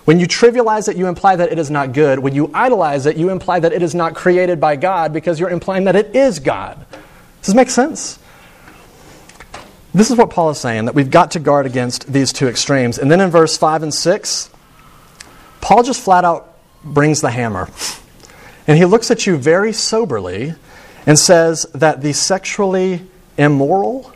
When 0.05 0.19
you 0.19 0.27
trivialize 0.27 0.88
it, 0.88 0.97
you 0.97 1.07
imply 1.07 1.37
that 1.37 1.53
it 1.53 1.59
is 1.59 1.71
not 1.71 1.93
good. 1.93 2.19
When 2.19 2.35
you 2.35 2.51
idolize 2.53 3.07
it, 3.07 3.17
you 3.17 3.31
imply 3.31 3.61
that 3.61 3.73
it 3.73 3.83
is 3.83 3.95
not 3.95 4.15
created 4.15 4.61
by 4.61 4.77
God 4.77 5.12
because 5.12 5.38
you're 5.38 5.51
implying 5.51 5.85
that 5.85 5.95
it 5.95 6.17
is 6.17 6.41
God. 6.41 6.85
Does 6.91 7.47
this 7.47 7.55
make 7.55 7.71
sense? 7.71 8.19
This 9.95 10.11
is 10.11 10.17
what 10.17 10.31
Paul 10.31 10.51
is 10.51 10.59
saying 10.59 10.87
that 10.87 10.95
we've 10.95 11.11
got 11.11 11.33
to 11.33 11.38
guard 11.38 11.67
against 11.67 12.12
these 12.12 12.33
two 12.33 12.49
extremes. 12.49 12.99
And 12.99 13.11
then 13.11 13.21
in 13.21 13.31
verse 13.31 13.57
5 13.57 13.85
and 13.85 13.95
6, 13.95 14.51
Paul 15.61 15.83
just 15.83 16.01
flat 16.01 16.25
out 16.25 16.57
brings 16.83 17.21
the 17.21 17.31
hammer. 17.31 17.69
And 18.67 18.79
he 18.79 18.85
looks 18.85 19.11
at 19.11 19.27
you 19.27 19.37
very 19.37 19.73
soberly 19.73 20.55
and 21.07 21.19
says 21.19 21.67
that 21.75 22.01
the 22.01 22.12
sexually 22.12 23.07
immoral 23.37 24.12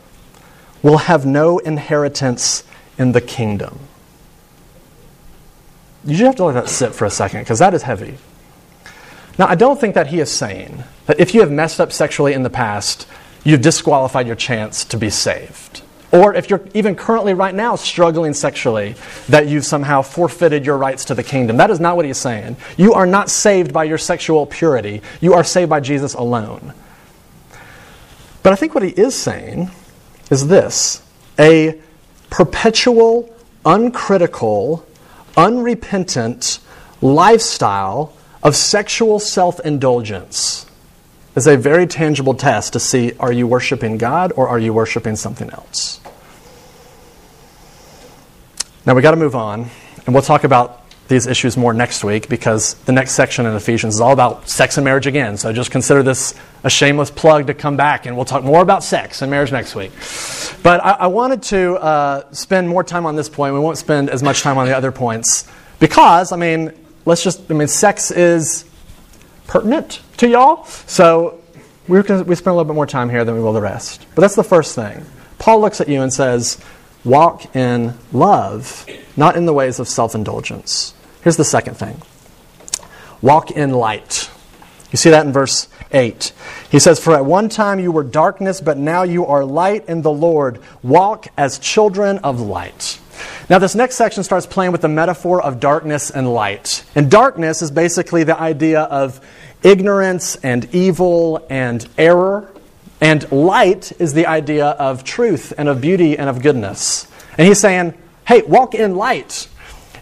will 0.81 0.97
have 0.97 1.25
no 1.25 1.59
inheritance 1.59 2.63
in 2.97 3.11
the 3.11 3.21
kingdom. 3.21 3.79
You 6.07 6.13
just 6.13 6.25
have 6.25 6.35
to 6.37 6.45
let 6.45 6.53
that 6.53 6.69
sit 6.69 6.95
for 6.95 7.03
a 7.03 7.09
second 7.09 7.41
because 7.41 7.59
that 7.59 7.73
is 7.73 7.83
heavy. 7.83 8.17
Now, 9.37 9.47
I 9.47 9.55
don't 9.55 9.79
think 9.79 9.93
that 9.95 10.07
he 10.07 10.19
is 10.19 10.31
saying 10.31 10.83
that 11.05 11.19
if 11.19 11.33
you 11.33 11.41
have 11.41 11.51
messed 11.51 11.81
up 11.81 11.91
sexually 11.91 12.33
in 12.33 12.43
the 12.43 12.49
past, 12.49 13.05
you've 13.43 13.61
disqualified 13.61 14.25
your 14.25 14.37
chance 14.37 14.85
to 14.85 14.97
be 14.97 15.09
saved. 15.09 15.81
Or 16.11 16.33
if 16.33 16.49
you're 16.49 16.65
even 16.73 16.95
currently 16.95 17.33
right 17.33 17.53
now 17.53 17.75
struggling 17.75 18.33
sexually, 18.33 18.95
that 19.27 19.47
you've 19.47 19.65
somehow 19.65 20.01
forfeited 20.01 20.65
your 20.65 20.77
rights 20.77 21.03
to 21.05 21.15
the 21.15 21.23
kingdom. 21.23 21.57
That 21.57 21.69
is 21.69 21.81
not 21.81 21.97
what 21.97 22.05
he's 22.05 22.17
saying. 22.17 22.55
You 22.77 22.93
are 22.93 23.05
not 23.05 23.29
saved 23.29 23.73
by 23.73 23.83
your 23.83 23.97
sexual 23.97 24.45
purity, 24.45 25.01
you 25.19 25.33
are 25.33 25.43
saved 25.43 25.69
by 25.69 25.81
Jesus 25.81 26.13
alone. 26.13 26.73
But 28.43 28.53
I 28.53 28.55
think 28.55 28.73
what 28.73 28.83
he 28.83 28.91
is 28.91 29.13
saying 29.13 29.71
is 30.31 30.47
this 30.47 31.01
a 31.37 31.77
perpetual, 32.29 33.35
uncritical, 33.65 34.87
unrepentant 35.37 36.59
lifestyle 36.99 38.13
of 38.43 38.55
sexual 38.55 39.19
self 39.19 39.59
indulgence 39.61 40.65
is 41.35 41.45
a 41.45 41.55
very 41.55 41.85
tangible 41.85 42.33
test 42.33 42.73
to 42.73 42.79
see 42.79 43.13
are 43.19 43.31
you 43.31 43.45
worshiping 43.45 43.97
God 43.97 44.33
or 44.35 44.47
are 44.47 44.57
you 44.57 44.73
worshiping 44.73 45.15
something 45.15 45.49
else? 45.51 46.01
Now 48.85 48.95
we 48.95 49.01
got 49.01 49.11
to 49.11 49.17
move 49.17 49.35
on, 49.35 49.69
and 50.05 50.15
we'll 50.15 50.23
talk 50.23 50.43
about 50.43 50.86
these 51.07 51.27
issues 51.27 51.55
more 51.55 51.73
next 51.73 52.03
week 52.03 52.27
because 52.27 52.73
the 52.85 52.91
next 52.91 53.11
section 53.11 53.45
in 53.45 53.55
Ephesians 53.55 53.95
is 53.95 54.01
all 54.01 54.11
about 54.11 54.49
sex 54.49 54.77
and 54.77 54.85
marriage 54.85 55.07
again. 55.07 55.37
So 55.37 55.53
just 55.53 55.71
consider 55.71 56.03
this 56.03 56.33
a 56.63 56.69
shameless 56.69 57.11
plug 57.11 57.47
to 57.47 57.53
come 57.53 57.77
back, 57.77 58.05
and 58.05 58.15
we'll 58.15 58.25
talk 58.25 58.43
more 58.43 58.61
about 58.61 58.83
sex 58.83 59.21
and 59.21 59.31
marriage 59.31 59.51
next 59.51 59.75
week. 59.75 59.91
But 60.63 60.83
I, 60.83 60.91
I 60.91 61.07
wanted 61.07 61.43
to 61.43 61.75
uh, 61.75 62.31
spend 62.31 62.67
more 62.67 62.83
time 62.83 63.05
on 63.05 63.15
this 63.15 63.29
point. 63.29 63.53
We 63.53 63.59
won't 63.59 63.77
spend 63.77 64.09
as 64.09 64.21
much 64.21 64.41
time 64.41 64.57
on 64.57 64.67
the 64.67 64.75
other 64.75 64.91
points 64.91 65.47
because, 65.79 66.31
I 66.31 66.35
mean, 66.35 66.73
let's 67.05 67.23
just, 67.23 67.49
I 67.49 67.53
mean, 67.53 67.67
sex 67.67 68.11
is 68.11 68.65
pertinent 69.47 70.01
to 70.17 70.27
y'all. 70.27 70.65
So 70.65 71.41
gonna, 71.87 72.23
we 72.23 72.35
spend 72.35 72.51
a 72.51 72.53
little 72.53 72.65
bit 72.65 72.75
more 72.75 72.87
time 72.87 73.09
here 73.09 73.23
than 73.23 73.35
we 73.35 73.41
will 73.41 73.53
the 73.53 73.61
rest. 73.61 74.05
But 74.15 74.21
that's 74.21 74.35
the 74.35 74.43
first 74.43 74.75
thing. 74.75 75.05
Paul 75.39 75.61
looks 75.61 75.79
at 75.79 75.87
you 75.87 76.01
and 76.01 76.11
says, 76.11 76.59
walk 77.05 77.55
in 77.55 77.93
love, 78.11 78.85
not 79.15 79.37
in 79.37 79.45
the 79.45 79.53
ways 79.53 79.79
of 79.79 79.87
self 79.87 80.15
indulgence. 80.15 80.93
Here's 81.27 81.35
the 81.35 81.43
second 81.43 81.73
thing 81.73 82.01
walk 83.21 83.51
in 83.51 83.71
light. 83.71 84.31
You 84.91 84.97
see 84.97 85.09
that 85.09 85.25
in 85.25 85.33
verse 85.33 85.67
8. 85.91 86.31
He 86.71 86.79
says, 86.79 87.01
For 87.01 87.15
at 87.15 87.25
one 87.25 87.49
time 87.49 87.81
you 87.81 87.91
were 87.91 88.05
darkness, 88.05 88.61
but 88.61 88.77
now 88.77 89.03
you 89.03 89.25
are 89.25 89.43
light 89.43 89.89
in 89.89 90.03
the 90.03 90.09
Lord. 90.09 90.61
Walk 90.83 91.27
as 91.35 91.59
children 91.59 92.19
of 92.19 92.39
light. 92.39 92.97
Now, 93.49 93.59
this 93.59 93.75
next 93.75 93.95
section 93.95 94.23
starts 94.23 94.45
playing 94.45 94.71
with 94.71 94.79
the 94.79 94.87
metaphor 94.87 95.41
of 95.41 95.59
darkness 95.59 96.09
and 96.09 96.33
light. 96.33 96.85
And 96.95 97.11
darkness 97.11 97.61
is 97.61 97.71
basically 97.71 98.23
the 98.23 98.39
idea 98.39 98.83
of 98.83 99.19
ignorance 99.63 100.37
and 100.37 100.73
evil 100.73 101.45
and 101.49 101.85
error. 101.97 102.49
And 103.01 103.29
light 103.33 103.91
is 103.99 104.13
the 104.13 104.27
idea 104.27 104.67
of 104.67 105.03
truth 105.03 105.51
and 105.57 105.67
of 105.67 105.81
beauty 105.81 106.17
and 106.17 106.29
of 106.29 106.41
goodness. 106.41 107.05
And 107.37 107.45
he's 107.45 107.59
saying, 107.59 107.95
hey, 108.25 108.43
walk 108.43 108.75
in 108.75 108.95
light. 108.95 109.49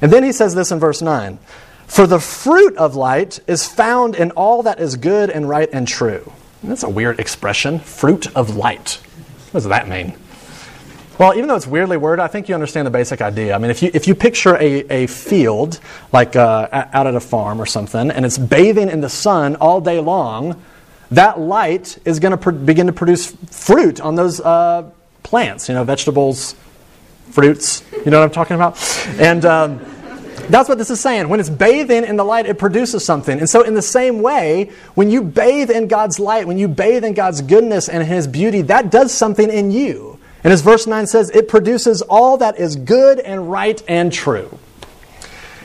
And 0.05 0.13
then 0.13 0.23
he 0.23 0.33
says 0.33 0.53
this 0.53 0.71
in 0.71 0.77
verse 0.77 1.01
9 1.01 1.39
For 1.87 2.05
the 2.05 2.19
fruit 2.19 2.77
of 2.77 2.95
light 2.95 3.39
is 3.47 3.67
found 3.67 4.13
in 4.13 4.29
all 4.29 4.61
that 4.61 4.79
is 4.79 4.97
good 4.97 5.31
and 5.31 5.49
right 5.49 5.67
and 5.73 5.87
true. 5.87 6.31
And 6.61 6.69
that's 6.69 6.83
a 6.83 6.89
weird 6.89 7.19
expression, 7.19 7.79
fruit 7.79 8.27
of 8.35 8.55
light. 8.55 9.01
What 9.49 9.61
does 9.61 9.69
that 9.69 9.87
mean? 9.87 10.15
Well, 11.17 11.33
even 11.33 11.47
though 11.47 11.55
it's 11.55 11.65
weirdly 11.65 11.97
worded, 11.97 12.21
I 12.21 12.27
think 12.27 12.47
you 12.47 12.53
understand 12.53 12.85
the 12.85 12.91
basic 12.91 13.19
idea. 13.19 13.55
I 13.55 13.57
mean, 13.57 13.71
if 13.71 13.81
you, 13.81 13.89
if 13.95 14.07
you 14.07 14.13
picture 14.13 14.55
a, 14.57 14.85
a 14.91 15.07
field, 15.07 15.79
like 16.13 16.35
uh, 16.35 16.67
out 16.71 17.07
at 17.07 17.15
a 17.15 17.19
farm 17.19 17.59
or 17.59 17.65
something, 17.65 18.11
and 18.11 18.27
it's 18.27 18.37
bathing 18.37 18.89
in 18.89 19.01
the 19.01 19.09
sun 19.09 19.55
all 19.55 19.81
day 19.81 19.99
long, 19.99 20.61
that 21.09 21.39
light 21.39 21.97
is 22.05 22.19
going 22.19 22.37
to 22.37 22.51
begin 22.51 22.85
to 22.85 22.93
produce 22.93 23.31
fruit 23.49 23.99
on 23.99 24.13
those 24.13 24.39
uh, 24.39 24.87
plants, 25.23 25.67
you 25.67 25.73
know, 25.73 25.83
vegetables, 25.83 26.53
fruits. 27.31 27.83
You 27.91 28.11
know 28.11 28.19
what 28.19 28.25
I'm 28.25 28.31
talking 28.31 28.55
about? 28.55 28.77
And. 29.19 29.43
Um, 29.45 29.94
that's 30.49 30.69
what 30.69 30.77
this 30.77 30.89
is 30.89 30.99
saying. 30.99 31.29
When 31.29 31.39
it's 31.39 31.49
bathing 31.49 32.03
in 32.03 32.17
the 32.17 32.23
light, 32.23 32.45
it 32.45 32.57
produces 32.57 33.05
something. 33.05 33.39
And 33.39 33.49
so, 33.49 33.61
in 33.61 33.73
the 33.73 33.81
same 33.81 34.21
way, 34.21 34.71
when 34.93 35.09
you 35.09 35.21
bathe 35.21 35.71
in 35.71 35.87
God's 35.87 36.19
light, 36.19 36.47
when 36.47 36.57
you 36.57 36.67
bathe 36.67 37.03
in 37.03 37.13
God's 37.13 37.41
goodness 37.41 37.89
and 37.89 38.05
His 38.05 38.27
beauty, 38.27 38.61
that 38.63 38.91
does 38.91 39.13
something 39.13 39.49
in 39.49 39.71
you. 39.71 40.19
And 40.43 40.53
as 40.53 40.61
verse 40.61 40.85
9 40.85 41.07
says, 41.07 41.31
it 41.31 41.47
produces 41.47 42.03
all 42.03 42.37
that 42.37 42.59
is 42.59 42.75
good 42.75 43.19
and 43.19 43.49
right 43.49 43.81
and 43.87 44.13
true. 44.13 44.59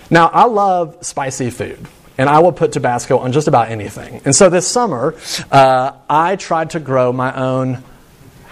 Now, 0.09 0.29
I 0.29 0.45
love 0.45 0.97
spicy 1.03 1.51
food, 1.51 1.87
and 2.17 2.29
I 2.31 2.39
will 2.39 2.53
put 2.53 2.73
Tabasco 2.73 3.19
on 3.19 3.33
just 3.33 3.47
about 3.47 3.69
anything. 3.69 4.23
And 4.25 4.35
so 4.35 4.49
this 4.49 4.67
summer, 4.67 5.15
uh, 5.53 5.93
I 6.09 6.37
tried 6.37 6.71
to 6.71 6.81
grow 6.81 7.13
my 7.13 7.35
own 7.35 7.85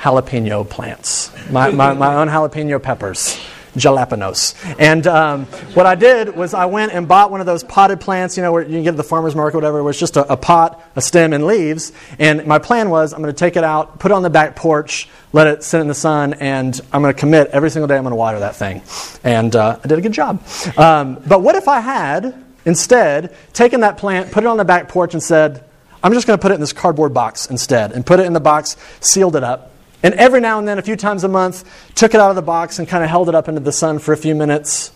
jalapeno 0.01 0.69
plants, 0.69 1.33
my, 1.51 1.71
my, 1.71 1.95
my 1.95 2.17
own 2.17 2.29
jalapeno 2.29 2.81
peppers 2.81 3.41
jalapenos. 3.75 4.55
And 4.79 5.07
um, 5.07 5.47
what 5.75 5.87
I 5.87 5.95
did 5.95 6.37
was 6.37 6.55
I 6.55 6.67
went 6.67 6.93
and 6.93 7.07
bought 7.07 7.31
one 7.31 7.41
of 7.41 7.47
those 7.47 7.65
potted 7.65 8.01
plants, 8.01 8.37
you 8.37 8.43
know, 8.43 8.53
where 8.53 8.63
you 8.63 8.71
can 8.71 8.83
get 8.83 8.91
at 8.91 8.97
the 8.97 9.05
farmer's 9.05 9.35
market, 9.35 9.57
whatever. 9.57 9.79
It 9.79 9.85
was 9.85 9.99
just 9.99 10.17
a, 10.17 10.33
a 10.33 10.37
pot, 10.37 10.83
a 10.97 11.01
stem, 11.01 11.33
and 11.33 11.47
leaves. 11.47 11.93
And 12.19 12.47
my 12.47 12.59
plan 12.59 12.91
was 12.91 13.13
I'm 13.13 13.23
going 13.23 13.35
to 13.35 13.39
take 13.39 13.57
it 13.57 13.65
out, 13.65 13.99
put 13.99 14.11
it 14.11 14.15
on 14.15 14.23
the 14.23 14.31
back 14.31 14.57
porch, 14.57 15.09
let 15.33 15.47
it 15.47 15.63
sit 15.63 15.81
in 15.81 15.89
the 15.89 15.95
sun, 15.95 16.35
and 16.35 16.81
I'm 16.93 17.03
going 17.03 17.15
to 17.15 17.19
commit 17.19 17.49
every 17.49 17.71
single 17.71 17.87
day 17.87 17.97
I'm 17.97 18.03
going 18.03 18.13
to 18.13 18.17
water 18.17 18.41
that 18.41 18.57
thing. 18.57 18.83
And 19.25 19.55
uh, 19.55 19.79
I 19.83 19.87
did 19.87 19.99
a 19.99 20.03
good 20.03 20.13
job. 20.13 20.43
Um, 20.77 21.23
but 21.27 21.43
what 21.43 21.55
if 21.55 21.69
I 21.69 21.81
had 21.81 22.45
instead 22.65 23.37
taken 23.53 23.81
that 23.81 23.99
plant, 23.99 24.33
put 24.33 24.45
it 24.45 24.47
on 24.47 24.57
the 24.57 24.65
back 24.65 24.89
porch, 24.89 25.15
and 25.15 25.23
said, 25.23 25.65
I'm 26.03 26.13
just 26.13 26.27
going 26.27 26.39
to 26.39 26.43
put 26.43 26.53
it 26.53 26.55
in 26.55 26.61
this 26.61 26.73
cardboard 26.73 27.13
box 27.13 27.47
instead, 27.47 27.93
and 27.93 28.07
put 28.07 28.21
it 28.21 28.27
in 28.27 28.33
the 28.33 28.41
box, 28.41 28.77
sealed 29.01 29.37
it 29.37 29.43
up, 29.43 29.73
and 30.03 30.15
every 30.15 30.41
now 30.41 30.59
and 30.59 30.69
then, 30.69 30.79
a 30.79 30.83
few 30.83 30.97
times 30.97 31.25
a 31.25 31.29
month, 31.29 31.65
took 31.95 32.15
it 32.15 32.21
out 32.21 32.31
of 32.31 32.37
the 32.37 32.43
box 32.43 32.79
and 32.79 32.87
kind 32.87 33.03
of 33.03 33.11
held 33.11 33.29
it 33.29 33.35
up 33.35 33.49
into 33.49 33.61
the 33.61 33.73
sun 33.73 33.99
for 33.99 34.13
a 34.13 34.17
few 34.17 34.35
minutes, 34.35 34.93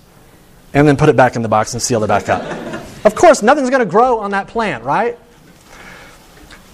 and 0.75 0.87
then 0.87 0.97
put 0.97 1.09
it 1.09 1.17
back 1.17 1.37
in 1.37 1.43
the 1.43 1.49
box 1.49 1.73
and 1.73 1.83
sealed 1.83 2.05
it 2.05 2.09
back 2.09 2.29
up. 2.29 2.43
of 3.05 3.15
course, 3.15 3.43
nothing's 3.43 3.71
going 3.71 3.81
to 3.81 3.91
grow 3.91 4.21
on 4.21 4.31
that 4.31 4.47
plant, 4.47 4.85
right? 4.85 5.19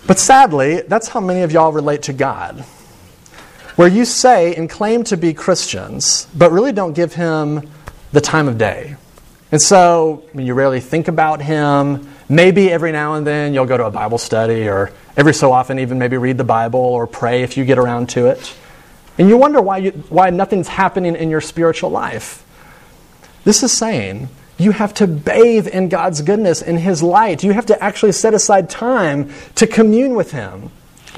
But 0.07 0.19
sadly, 0.19 0.83
that's 0.83 1.09
how 1.09 1.21
many 1.21 1.43
of 1.43 1.53
y'all 1.53 1.73
relate 1.73 2.03
to 2.05 2.12
God. 2.12 2.61
Where 3.77 3.88
you 3.88 4.05
say 4.05 4.55
and 4.55 4.69
claim 4.69 5.05
to 5.05 5.17
be 5.17 5.35
Christians, 5.35 6.27
but 6.35 6.51
really 6.51 6.73
don't 6.73 6.95
give 6.95 7.14
Him 7.14 7.71
the 8.12 8.21
time 8.21 8.49
of 8.49 8.59
day. 8.59 8.97
And 9.53 9.62
so, 9.62 10.25
I 10.33 10.37
mean, 10.37 10.47
you 10.47 10.55
rarely 10.55 10.81
think 10.81 11.09
about 11.09 11.41
Him. 11.41 12.09
Maybe 12.29 12.71
every 12.71 12.93
now 12.93 13.14
and 13.14 13.27
then 13.27 13.55
you'll 13.55 13.67
go 13.67 13.77
to 13.77 13.85
a 13.85 13.91
Bible 13.91 14.19
study 14.19 14.69
or 14.69 14.93
every 15.18 15.35
so 15.35 15.52
often 15.52 15.81
even 15.81 15.98
maybe 15.98 16.16
read 16.16 16.38
the 16.38 16.44
Bible 16.44 16.81
or 16.81 17.07
pray 17.07 17.42
if 17.42 17.57
you 17.57 17.64
get 17.64 17.76
around 17.76 18.09
to 18.11 18.28
it. 18.28 18.54
And 19.18 19.28
you 19.28 19.37
wonder 19.37 19.61
why, 19.61 19.78
you, 19.78 19.90
why 20.09 20.31
nothing's 20.31 20.68
happening 20.68 21.16
in 21.16 21.28
your 21.28 21.40
spiritual 21.40 21.90
life. 21.90 22.46
This 23.42 23.64
is 23.64 23.72
saying 23.72 24.28
you 24.59 24.70
have 24.70 24.94
to 24.94 25.09
bathe 25.09 25.66
in 25.66 25.88
God's 25.88 26.22
goodness, 26.22 26.62
in 26.62 26.78
His 26.78 27.02
light. 27.02 27.42
You 27.42 27.52
have 27.52 27.66
to 27.66 27.83
actually 27.83 28.12
set 28.12 28.33
aside 28.33 28.70
time 28.70 29.33
to 29.57 29.66
commune 29.66 30.14
with 30.14 30.31
Him, 30.31 30.70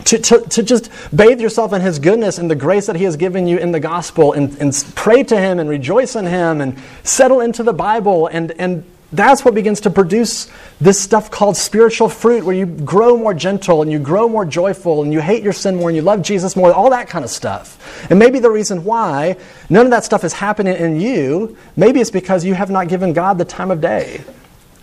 to, 0.07 0.19
to, 0.19 0.41
to 0.49 0.63
just 0.63 0.91
bathe 1.15 1.41
yourself 1.41 1.75
in 1.75 1.83
His 1.83 1.99
goodness 1.99 2.39
and 2.39 2.51
the 2.51 2.55
grace 2.55 2.87
that 2.87 2.97
He 2.97 3.05
has 3.05 3.17
given 3.17 3.47
you 3.47 3.59
in 3.59 3.73
the 3.73 3.81
gospel, 3.81 4.33
and, 4.33 4.57
and 4.59 4.93
pray 4.95 5.23
to 5.25 5.39
Him 5.39 5.59
and 5.59 5.69
rejoice 5.69 6.17
in 6.17 6.25
Him 6.25 6.63
and 6.63 6.79
settle 7.03 7.41
into 7.41 7.63
the 7.63 7.75
Bible 7.75 8.27
and, 8.29 8.53
and 8.53 8.85
that's 9.13 9.45
what 9.45 9.55
begins 9.55 9.81
to 9.81 9.91
produce 9.91 10.49
this 10.81 11.01
stuff 11.01 11.31
called 11.31 11.57
spiritual 11.57 12.09
fruit, 12.09 12.45
where 12.45 12.55
you 12.55 12.67
grow 12.67 13.17
more 13.17 13.35
gentle 13.35 13.83
and 13.83 13.91
you 13.91 13.99
grow 13.99 14.29
more 14.29 14.45
joyful 14.45 15.03
and 15.03 15.13
you 15.13 15.21
hate 15.21 15.43
your 15.43 15.53
sin 15.53 15.77
more 15.77 15.89
and 15.89 15.97
you 15.97 16.03
love 16.03 16.23
Jesus 16.23 16.55
more, 16.55 16.73
all 16.73 16.91
that 16.91 17.09
kind 17.09 17.25
of 17.25 17.31
stuff. 17.31 18.09
And 18.09 18.19
maybe 18.19 18.39
the 18.39 18.51
reason 18.51 18.85
why 18.85 19.37
none 19.69 19.85
of 19.87 19.91
that 19.91 20.05
stuff 20.05 20.23
is 20.23 20.33
happening 20.33 20.77
in 20.77 21.01
you, 21.01 21.57
maybe 21.77 22.01
it's 22.01 22.11
because 22.11 22.45
you 22.45 22.55
have 22.55 22.71
not 22.71 22.89
given 22.89 23.13
God 23.13 23.39
the 23.39 23.45
time 23.45 23.73
of 23.73 23.81
day. 23.81 24.23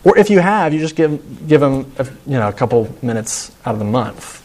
Or 0.03 0.17
if 0.17 0.29
you 0.29 0.39
have, 0.39 0.73
you 0.73 0.79
just 0.79 0.95
give, 0.95 1.47
give 1.47 1.61
Him 1.61 1.91
a, 1.97 2.05
you 2.25 2.37
know, 2.37 2.49
a 2.49 2.53
couple 2.53 2.93
minutes 3.01 3.51
out 3.65 3.73
of 3.73 3.79
the 3.79 3.85
month. 3.85 4.43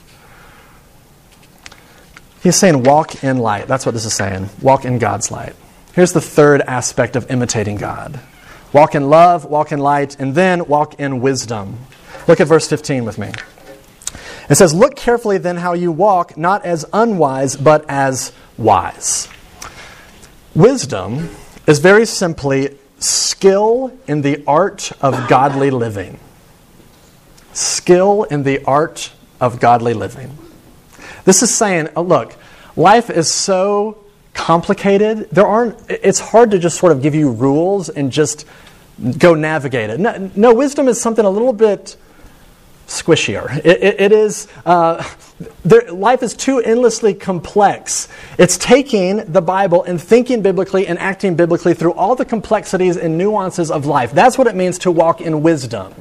He's 2.42 2.56
saying, 2.56 2.82
walk 2.82 3.22
in 3.22 3.38
light. 3.38 3.68
That's 3.68 3.86
what 3.86 3.92
this 3.92 4.04
is 4.04 4.14
saying. 4.14 4.48
Walk 4.60 4.84
in 4.84 4.98
God's 4.98 5.30
light. 5.30 5.54
Here's 5.92 6.12
the 6.12 6.20
third 6.20 6.60
aspect 6.62 7.16
of 7.16 7.30
imitating 7.30 7.76
God 7.76 8.20
Walk 8.72 8.94
in 8.94 9.10
love, 9.10 9.44
walk 9.44 9.72
in 9.72 9.78
light, 9.78 10.18
and 10.18 10.34
then 10.34 10.66
walk 10.66 10.98
in 10.98 11.20
wisdom. 11.20 11.78
Look 12.26 12.40
at 12.40 12.46
verse 12.46 12.68
15 12.68 13.04
with 13.04 13.18
me. 13.18 13.32
It 14.48 14.56
says, 14.56 14.74
Look 14.74 14.96
carefully 14.96 15.38
then 15.38 15.58
how 15.58 15.74
you 15.74 15.92
walk, 15.92 16.36
not 16.36 16.64
as 16.64 16.84
unwise, 16.92 17.56
but 17.56 17.84
as 17.88 18.32
wise. 18.56 19.28
Wisdom 20.54 21.30
is 21.66 21.78
very 21.78 22.06
simply 22.06 22.78
skill 22.98 23.96
in 24.06 24.22
the 24.22 24.42
art 24.46 24.92
of 25.00 25.28
godly 25.28 25.70
living. 25.70 26.18
Skill 27.52 28.24
in 28.24 28.42
the 28.42 28.64
art 28.64 29.12
of 29.40 29.60
godly 29.60 29.94
living. 29.94 30.36
This 31.24 31.42
is 31.42 31.54
saying, 31.54 31.88
oh, 31.96 32.02
look, 32.02 32.36
life 32.76 33.10
is 33.10 33.30
so 33.30 34.01
complicated. 34.34 35.28
There 35.30 35.46
aren't, 35.46 35.78
it's 35.90 36.20
hard 36.20 36.50
to 36.52 36.58
just 36.58 36.78
sort 36.78 36.92
of 36.92 37.02
give 37.02 37.14
you 37.14 37.30
rules 37.30 37.88
and 37.88 38.10
just 38.10 38.46
go 39.18 39.34
navigate 39.34 39.90
it. 39.90 40.00
No, 40.00 40.30
no 40.34 40.54
wisdom 40.54 40.88
is 40.88 41.00
something 41.00 41.24
a 41.24 41.30
little 41.30 41.52
bit 41.52 41.96
squishier. 42.86 43.56
it, 43.58 43.82
it, 43.82 44.00
it 44.00 44.12
is, 44.12 44.48
uh, 44.66 45.02
there, 45.64 45.90
life 45.90 46.22
is 46.22 46.34
too 46.34 46.58
endlessly 46.58 47.14
complex. 47.14 48.08
It's 48.38 48.58
taking 48.58 49.32
the 49.32 49.40
Bible 49.40 49.82
and 49.84 50.00
thinking 50.00 50.42
biblically 50.42 50.86
and 50.86 50.98
acting 50.98 51.34
biblically 51.34 51.74
through 51.74 51.94
all 51.94 52.14
the 52.14 52.24
complexities 52.24 52.96
and 52.96 53.16
nuances 53.16 53.70
of 53.70 53.86
life. 53.86 54.12
That's 54.12 54.36
what 54.36 54.46
it 54.46 54.54
means 54.54 54.78
to 54.80 54.90
walk 54.90 55.20
in 55.20 55.42
wisdom. 55.42 55.94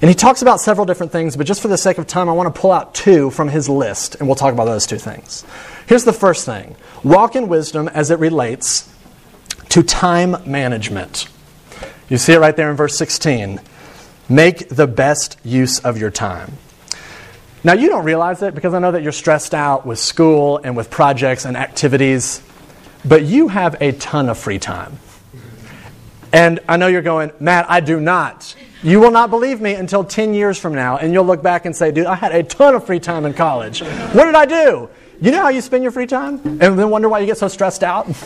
And 0.00 0.08
he 0.08 0.14
talks 0.14 0.40
about 0.40 0.60
several 0.60 0.86
different 0.86 1.12
things, 1.12 1.36
but 1.36 1.46
just 1.46 1.60
for 1.60 1.68
the 1.68 1.76
sake 1.76 1.98
of 1.98 2.06
time, 2.06 2.28
I 2.28 2.32
want 2.32 2.54
to 2.54 2.58
pull 2.58 2.72
out 2.72 2.94
two 2.94 3.30
from 3.30 3.48
his 3.48 3.68
list, 3.68 4.14
and 4.14 4.26
we'll 4.26 4.36
talk 4.36 4.54
about 4.54 4.64
those 4.64 4.86
two 4.86 4.98
things. 4.98 5.44
Here's 5.86 6.04
the 6.04 6.12
first 6.12 6.46
thing 6.46 6.76
walk 7.02 7.36
in 7.36 7.48
wisdom 7.48 7.88
as 7.88 8.10
it 8.10 8.18
relates 8.18 8.92
to 9.70 9.82
time 9.82 10.36
management. 10.46 11.28
You 12.08 12.18
see 12.18 12.32
it 12.32 12.38
right 12.38 12.56
there 12.56 12.70
in 12.70 12.76
verse 12.76 12.96
16. 12.98 13.60
Make 14.28 14.68
the 14.68 14.86
best 14.86 15.38
use 15.44 15.78
of 15.80 15.98
your 15.98 16.10
time. 16.10 16.52
Now, 17.62 17.74
you 17.74 17.88
don't 17.88 18.04
realize 18.04 18.42
it 18.42 18.54
because 18.54 18.74
I 18.74 18.78
know 18.78 18.92
that 18.92 19.02
you're 19.02 19.12
stressed 19.12 19.54
out 19.54 19.84
with 19.84 19.98
school 19.98 20.58
and 20.64 20.76
with 20.76 20.90
projects 20.90 21.44
and 21.44 21.56
activities, 21.56 22.42
but 23.04 23.24
you 23.24 23.48
have 23.48 23.76
a 23.80 23.92
ton 23.92 24.28
of 24.28 24.38
free 24.38 24.58
time. 24.58 24.98
And 26.32 26.60
I 26.68 26.76
know 26.76 26.86
you're 26.86 27.02
going, 27.02 27.32
Matt, 27.38 27.70
I 27.70 27.80
do 27.80 28.00
not. 28.00 28.54
You 28.82 28.98
will 28.98 29.10
not 29.10 29.30
believe 29.30 29.60
me 29.60 29.74
until 29.74 30.04
10 30.04 30.32
years 30.32 30.58
from 30.58 30.74
now, 30.74 30.96
and 30.96 31.12
you'll 31.12 31.26
look 31.26 31.42
back 31.42 31.66
and 31.66 31.76
say, 31.76 31.92
dude, 31.92 32.06
I 32.06 32.14
had 32.14 32.32
a 32.32 32.42
ton 32.42 32.74
of 32.74 32.86
free 32.86 33.00
time 33.00 33.26
in 33.26 33.34
college. 33.34 33.82
What 33.82 34.24
did 34.24 34.34
I 34.34 34.46
do? 34.46 34.88
You 35.22 35.30
know 35.30 35.42
how 35.42 35.50
you 35.50 35.60
spend 35.60 35.82
your 35.82 35.92
free 35.92 36.06
time? 36.06 36.40
And 36.44 36.78
then 36.78 36.88
wonder 36.88 37.08
why 37.08 37.18
you 37.18 37.26
get 37.26 37.38
so 37.38 37.48
stressed 37.48 37.82
out? 37.82 38.08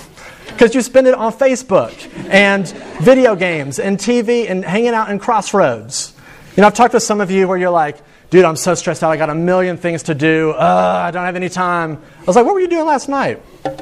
Because 0.45 0.73
you 0.73 0.83
spend 0.83 1.09
it 1.09 1.15
on 1.15 1.33
Facebook 1.33 1.93
and 2.31 2.69
video 3.01 3.35
games 3.35 3.81
and 3.81 3.99
TV 3.99 4.49
and 4.49 4.65
hanging 4.65 4.95
out 4.95 5.11
in 5.11 5.19
crossroads. 5.19 6.15
You 6.55 6.61
know, 6.61 6.69
I've 6.69 6.75
talked 6.75 6.93
to 6.93 7.01
some 7.01 7.21
of 7.21 7.29
you 7.29 7.49
where 7.49 7.59
you're 7.59 7.71
like, 7.71 7.97
dude, 8.31 8.45
I'm 8.45 8.55
so 8.55 8.77
stressed 8.77 9.03
out. 9.03 9.11
I 9.11 9.17
got 9.17 9.31
a 9.31 9.35
million 9.35 9.79
things 9.79 10.05
to 10.05 10.15
do. 10.15 10.53
Uh, 10.53 11.03
I 11.07 11.11
don't 11.11 11.25
have 11.25 11.35
any 11.35 11.49
time. 11.49 12.01
I 12.21 12.25
was 12.25 12.37
like, 12.37 12.45
what 12.45 12.55
were 12.55 12.61
you 12.61 12.69
doing 12.69 12.87
last 12.87 13.09
night? 13.09 13.43
I 13.65 13.75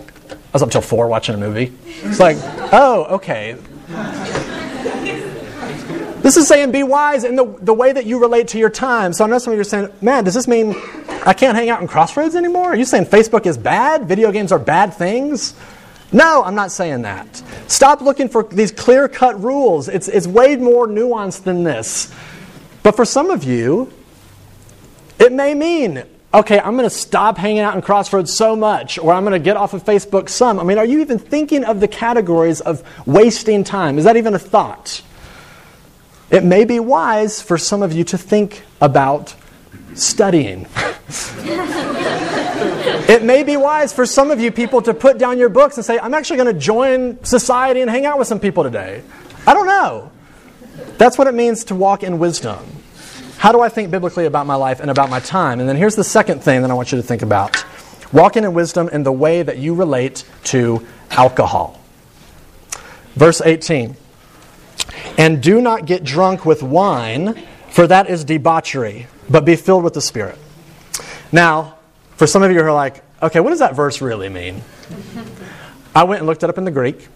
was 0.55 0.63
up 0.63 0.71
till 0.71 0.81
four 0.81 1.09
watching 1.09 1.35
a 1.35 1.39
movie. 1.39 1.73
It's 2.05 2.21
like, 2.21 2.39
oh, 2.73 3.07
okay. 3.17 3.59
This 6.23 6.37
is 6.37 6.47
saying 6.47 6.71
be 6.71 6.85
wise 6.85 7.25
in 7.25 7.35
the, 7.35 7.45
the 7.61 7.75
way 7.75 7.93
that 7.93 8.07
you 8.07 8.21
relate 8.21 8.49
to 8.49 8.59
your 8.59 8.71
time. 8.71 9.13
So 9.13 9.25
I 9.25 9.29
know 9.29 9.39
some 9.39 9.53
of 9.53 9.57
you 9.57 9.61
are 9.61 9.65
saying, 9.65 9.89
man, 10.01 10.25
does 10.25 10.35
this 10.35 10.49
mean 10.49 10.75
I 11.25 11.35
can't 11.35 11.57
hang 11.57 11.71
out 11.71 11.81
in 11.81 11.89
crossroads 11.89 12.35
anymore? 12.35 12.73
Are 12.73 12.77
you 12.77 12.85
saying 12.85 13.07
Facebook 13.07 13.47
is 13.47 13.57
bad? 13.57 14.07
Video 14.07 14.33
games 14.33 14.51
are 14.51 14.59
bad 14.59 14.95
things? 14.95 15.55
No, 16.13 16.43
I'm 16.43 16.55
not 16.55 16.73
saying 16.73 17.03
that. 17.03 17.43
Stop 17.69 18.01
looking 18.01 18.29
for 18.29 18.43
these 18.43 18.71
clear 18.71 19.09
cut 19.09 19.43
rules. 19.43 19.89
It's, 19.89 20.09
it's 20.09 20.27
way 20.27 20.57
more 20.57 20.87
nuanced 20.87 21.45
than 21.45 21.65
this. 21.65 22.13
But 22.83 22.97
for 22.97 23.05
some 23.05 23.31
of 23.31 23.45
you, 23.45 23.93
it 25.19 25.33
may 25.33 25.55
mean, 25.55 26.05
okay, 26.35 26.59
I'm 26.59 26.77
going 26.77 26.89
to 26.89 26.91
stop 26.95 27.39
hanging 27.39 27.61
out 27.61 27.75
in 27.77 27.83
Crossroads 27.83 28.33
so 28.33 28.57
much, 28.57 28.99
or 28.99 29.13
I'm 29.13 29.23
going 29.23 29.33
to 29.33 29.45
get 29.45 29.57
off 29.57 29.73
of 29.73 29.85
Facebook 29.85 30.29
some. 30.29 30.59
I 30.59 30.65
mean, 30.65 30.79
are 30.79 30.85
you 30.85 31.01
even 31.01 31.19
thinking 31.19 31.65
of 31.65 31.81
the 31.81 31.89
categories 31.89 32.61
of 32.61 32.83
wasting 33.07 33.65
time? 33.65 33.99
Is 33.99 34.05
that 34.05 34.17
even 34.17 34.35
a 34.35 34.39
thought? 34.39 35.03
It 36.31 36.45
may 36.45 36.65
be 36.65 36.81
wise 36.81 37.41
for 37.41 37.57
some 37.57 37.83
of 37.83 37.93
you 37.93 38.05
to 38.05 38.19
think 38.19 38.65
about 38.81 39.35
studying. 39.95 40.67
it 43.09 43.23
may 43.23 43.43
be 43.43 43.57
wise 43.57 43.93
for 43.93 44.07
some 44.07 44.31
of 44.31 44.41
you 44.41 44.51
people 44.51 44.83
to 44.83 44.95
put 44.95 45.19
down 45.19 45.39
your 45.39 45.49
books 45.49 45.77
and 45.77 45.85
say, 45.85 45.99
I'm 45.99 46.15
actually 46.15 46.37
going 46.37 46.55
to 46.55 46.61
join 46.61 47.23
society 47.25 47.81
and 47.81 47.91
hang 47.91 48.07
out 48.07 48.19
with 48.19 48.29
some 48.29 48.41
people 48.41 48.63
today. 48.63 49.03
I 49.47 49.55
don't 49.55 49.67
know. 49.67 50.11
That's 50.99 51.19
what 51.19 51.27
it 51.27 51.35
means 51.35 51.65
to 51.65 51.75
walk 51.75 52.03
in 52.03 52.19
wisdom. 52.19 52.59
How 53.39 53.51
do 53.53 53.61
I 53.61 53.69
think 53.69 53.91
biblically 53.91 54.27
about 54.27 54.47
my 54.47 54.55
life 54.55 54.81
and 54.81 54.91
about 54.91 55.11
my 55.11 55.21
time? 55.21 55.59
And 55.59 55.69
then 55.69 55.77
here's 55.77 55.97
the 55.97 56.05
second 56.05 56.43
thing 56.43 56.63
that 56.63 56.71
I 56.71 56.75
want 56.75 56.93
you 56.93 56.99
to 56.99 57.03
think 57.03 57.23
about 57.23 57.65
walking 58.13 58.45
in 58.45 58.55
wisdom 58.55 58.89
in 58.91 59.03
the 59.03 59.13
way 59.13 59.43
that 59.43 59.59
you 59.59 59.75
relate 59.75 60.25
to 60.45 60.87
alcohol. 61.11 61.81
Verse 63.15 63.41
18. 63.41 63.97
And 65.19 65.43
do 65.43 65.61
not 65.61 65.87
get 65.87 66.05
drunk 66.05 66.47
with 66.47 66.63
wine, 66.63 67.43
for 67.71 67.87
that 67.87 68.09
is 68.09 68.25
debauchery, 68.25 69.07
but 69.33 69.45
be 69.47 69.57
filled 69.57 69.83
with 69.83 69.95
the 69.95 70.01
Spirit. 70.01 70.39
Now, 71.33 71.79
for 72.17 72.27
some 72.27 72.43
of 72.43 72.53
you 72.53 72.59
who 72.59 72.67
are 72.67 72.73
like, 72.73 73.03
okay, 73.23 73.41
what 73.41 73.51
does 73.51 73.61
that 73.61 73.75
verse 73.75 74.03
really 74.03 74.29
mean? 74.29 74.63
I 75.95 76.05
went 76.05 76.21
and 76.21 76.27
looked 76.27 76.43
it 76.43 76.51
up 76.51 76.59
in 76.59 76.65
the 76.65 76.71
Greek, 76.71 77.09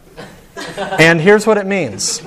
and 0.77 1.21
here's 1.21 1.47
what 1.47 1.59
it 1.59 1.67
means 1.67 2.23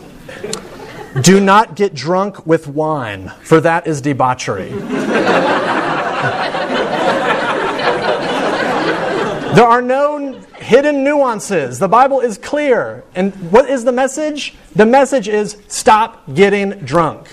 Do 1.22 1.40
not 1.40 1.76
get 1.76 1.96
drunk 1.96 2.46
with 2.46 2.68
wine, 2.68 3.34
for 3.42 3.60
that 3.62 3.88
is 3.88 4.00
debauchery. 4.02 4.70
there 9.56 9.66
are 9.66 9.82
no 9.82 10.40
hidden 10.58 11.04
nuances. 11.04 11.80
The 11.80 11.88
Bible 11.88 12.20
is 12.20 12.38
clear. 12.38 13.04
And 13.16 13.34
what 13.52 13.68
is 13.70 13.84
the 13.84 13.92
message? 13.92 14.54
The 14.76 14.86
message 14.86 15.28
is 15.28 15.58
stop 15.68 16.32
getting 16.34 16.72
drunk. 16.82 17.28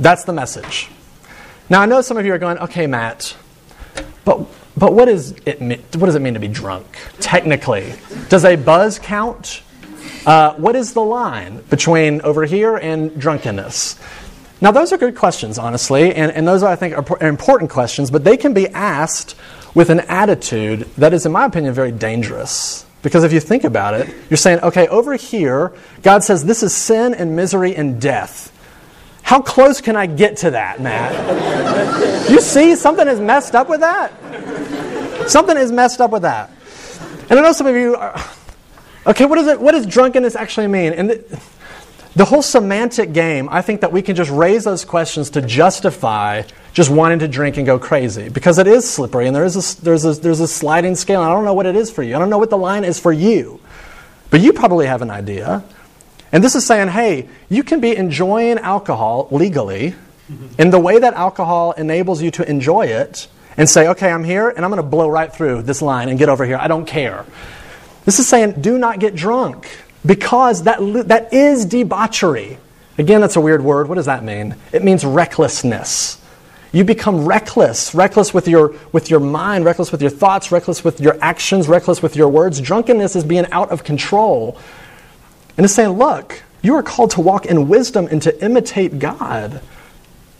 That's 0.00 0.24
the 0.24 0.32
message. 0.32 0.88
Now, 1.70 1.82
I 1.82 1.86
know 1.86 2.00
some 2.00 2.16
of 2.16 2.24
you 2.24 2.32
are 2.32 2.38
going, 2.38 2.58
okay, 2.58 2.86
Matt, 2.86 3.36
but, 4.24 4.46
but 4.76 4.94
what, 4.94 5.08
is 5.08 5.34
it, 5.44 5.60
what 5.60 6.06
does 6.06 6.14
it 6.14 6.22
mean 6.22 6.34
to 6.34 6.40
be 6.40 6.48
drunk, 6.48 6.86
technically? 7.20 7.92
Does 8.30 8.44
a 8.44 8.56
buzz 8.56 8.98
count? 8.98 9.62
Uh, 10.24 10.54
what 10.54 10.76
is 10.76 10.94
the 10.94 11.02
line 11.02 11.62
between 11.68 12.22
over 12.22 12.46
here 12.46 12.76
and 12.76 13.18
drunkenness? 13.20 13.98
Now, 14.60 14.72
those 14.72 14.92
are 14.92 14.98
good 14.98 15.14
questions, 15.14 15.58
honestly, 15.58 16.14
and, 16.14 16.32
and 16.32 16.48
those, 16.48 16.62
I 16.62 16.74
think, 16.74 16.96
are 16.96 17.26
important 17.28 17.70
questions, 17.70 18.10
but 18.10 18.24
they 18.24 18.36
can 18.36 18.54
be 18.54 18.68
asked 18.68 19.36
with 19.74 19.90
an 19.90 20.00
attitude 20.00 20.80
that 20.96 21.12
is, 21.12 21.26
in 21.26 21.32
my 21.32 21.44
opinion, 21.44 21.74
very 21.74 21.92
dangerous. 21.92 22.84
Because 23.02 23.22
if 23.24 23.32
you 23.32 23.40
think 23.40 23.62
about 23.64 23.94
it, 23.94 24.12
you're 24.28 24.36
saying, 24.36 24.60
okay, 24.60 24.88
over 24.88 25.14
here, 25.14 25.72
God 26.02 26.24
says 26.24 26.44
this 26.44 26.62
is 26.62 26.74
sin 26.74 27.14
and 27.14 27.36
misery 27.36 27.76
and 27.76 28.00
death. 28.00 28.52
How 29.22 29.40
close 29.40 29.80
can 29.80 29.96
I 29.96 30.06
get 30.06 30.38
to 30.38 30.50
that, 30.52 30.80
Matt? 30.80 32.30
you 32.30 32.40
see, 32.40 32.74
something 32.76 33.06
is 33.06 33.20
messed 33.20 33.54
up 33.54 33.68
with 33.68 33.80
that. 33.80 34.12
Something 35.28 35.56
is 35.56 35.70
messed 35.70 36.00
up 36.00 36.10
with 36.10 36.22
that. 36.22 36.50
And 37.28 37.38
I 37.38 37.42
know 37.42 37.52
some 37.52 37.66
of 37.66 37.76
you 37.76 37.94
are, 37.96 38.18
okay, 39.06 39.26
what, 39.26 39.38
is 39.38 39.46
it, 39.46 39.60
what 39.60 39.72
does 39.72 39.86
drunkenness 39.86 40.34
actually 40.34 40.68
mean? 40.68 40.94
And 40.94 41.10
the, 41.10 41.40
the 42.16 42.24
whole 42.24 42.42
semantic 42.42 43.12
game, 43.12 43.48
I 43.50 43.60
think 43.60 43.82
that 43.82 43.92
we 43.92 44.00
can 44.00 44.16
just 44.16 44.30
raise 44.30 44.64
those 44.64 44.84
questions 44.84 45.30
to 45.30 45.42
justify 45.42 46.42
just 46.72 46.90
wanting 46.90 47.18
to 47.18 47.28
drink 47.28 47.58
and 47.58 47.66
go 47.66 47.78
crazy 47.78 48.28
because 48.28 48.58
it 48.58 48.66
is 48.66 48.88
slippery 48.88 49.26
and 49.26 49.36
there 49.36 49.44
is 49.44 49.56
a, 49.56 49.82
there's, 49.82 50.04
a, 50.04 50.14
there's 50.14 50.40
a 50.40 50.48
sliding 50.48 50.94
scale. 50.94 51.20
I 51.20 51.28
don't 51.28 51.44
know 51.44 51.54
what 51.54 51.66
it 51.66 51.76
is 51.76 51.90
for 51.90 52.02
you. 52.02 52.16
I 52.16 52.18
don't 52.18 52.30
know 52.30 52.38
what 52.38 52.50
the 52.50 52.58
line 52.58 52.84
is 52.84 52.98
for 52.98 53.12
you. 53.12 53.60
But 54.30 54.40
you 54.40 54.52
probably 54.52 54.86
have 54.86 55.02
an 55.02 55.10
idea. 55.10 55.64
And 56.32 56.44
this 56.44 56.54
is 56.54 56.66
saying, 56.66 56.88
hey, 56.88 57.28
you 57.48 57.62
can 57.62 57.80
be 57.80 57.96
enjoying 57.96 58.58
alcohol 58.58 59.28
legally 59.30 59.94
in 60.58 60.70
the 60.70 60.78
way 60.78 60.98
that 60.98 61.14
alcohol 61.14 61.72
enables 61.72 62.22
you 62.22 62.30
to 62.32 62.48
enjoy 62.48 62.86
it 62.86 63.28
and 63.56 63.68
say, 63.68 63.88
okay, 63.88 64.10
I'm 64.10 64.24
here 64.24 64.50
and 64.50 64.64
I'm 64.64 64.70
going 64.70 64.82
to 64.82 64.88
blow 64.88 65.08
right 65.08 65.32
through 65.32 65.62
this 65.62 65.80
line 65.80 66.08
and 66.08 66.18
get 66.18 66.28
over 66.28 66.44
here. 66.44 66.58
I 66.58 66.68
don't 66.68 66.86
care. 66.86 67.24
This 68.04 68.18
is 68.18 68.28
saying, 68.28 68.60
do 68.60 68.78
not 68.78 69.00
get 69.00 69.14
drunk 69.14 69.68
because 70.04 70.64
that, 70.64 70.78
that 71.08 71.32
is 71.32 71.64
debauchery. 71.64 72.58
Again, 72.98 73.20
that's 73.20 73.36
a 73.36 73.40
weird 73.40 73.62
word. 73.62 73.88
What 73.88 73.94
does 73.94 74.06
that 74.06 74.22
mean? 74.22 74.56
It 74.72 74.84
means 74.84 75.04
recklessness. 75.04 76.20
You 76.72 76.84
become 76.84 77.24
reckless, 77.24 77.94
reckless 77.94 78.34
with 78.34 78.46
your, 78.46 78.74
with 78.92 79.10
your 79.10 79.20
mind, 79.20 79.64
reckless 79.64 79.90
with 79.90 80.02
your 80.02 80.10
thoughts, 80.10 80.52
reckless 80.52 80.84
with 80.84 81.00
your 81.00 81.16
actions, 81.22 81.66
reckless 81.68 82.02
with 82.02 82.14
your 82.14 82.28
words. 82.28 82.60
Drunkenness 82.60 83.16
is 83.16 83.24
being 83.24 83.46
out 83.52 83.70
of 83.70 83.84
control. 83.84 84.58
And 85.58 85.64
it's 85.64 85.74
saying, 85.74 85.90
look, 85.90 86.42
you 86.62 86.76
are 86.76 86.82
called 86.82 87.10
to 87.10 87.20
walk 87.20 87.44
in 87.44 87.68
wisdom 87.68 88.06
and 88.10 88.22
to 88.22 88.44
imitate 88.44 89.00
God. 89.00 89.60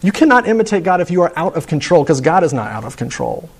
You 0.00 0.12
cannot 0.12 0.46
imitate 0.46 0.84
God 0.84 1.00
if 1.00 1.10
you 1.10 1.22
are 1.22 1.32
out 1.34 1.56
of 1.56 1.66
control, 1.66 2.04
because 2.04 2.20
God 2.20 2.44
is 2.44 2.52
not 2.52 2.70
out 2.70 2.84
of 2.84 2.96
control. 2.96 3.50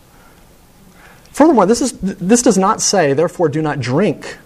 Furthermore, 1.33 1.66
this, 1.66 1.81
is, 1.81 1.92
this 2.01 2.42
does 2.42 2.57
not 2.57 2.81
say, 2.81 3.12
therefore, 3.12 3.49
do 3.49 3.61
not 3.61 3.81
drink. 3.81 4.38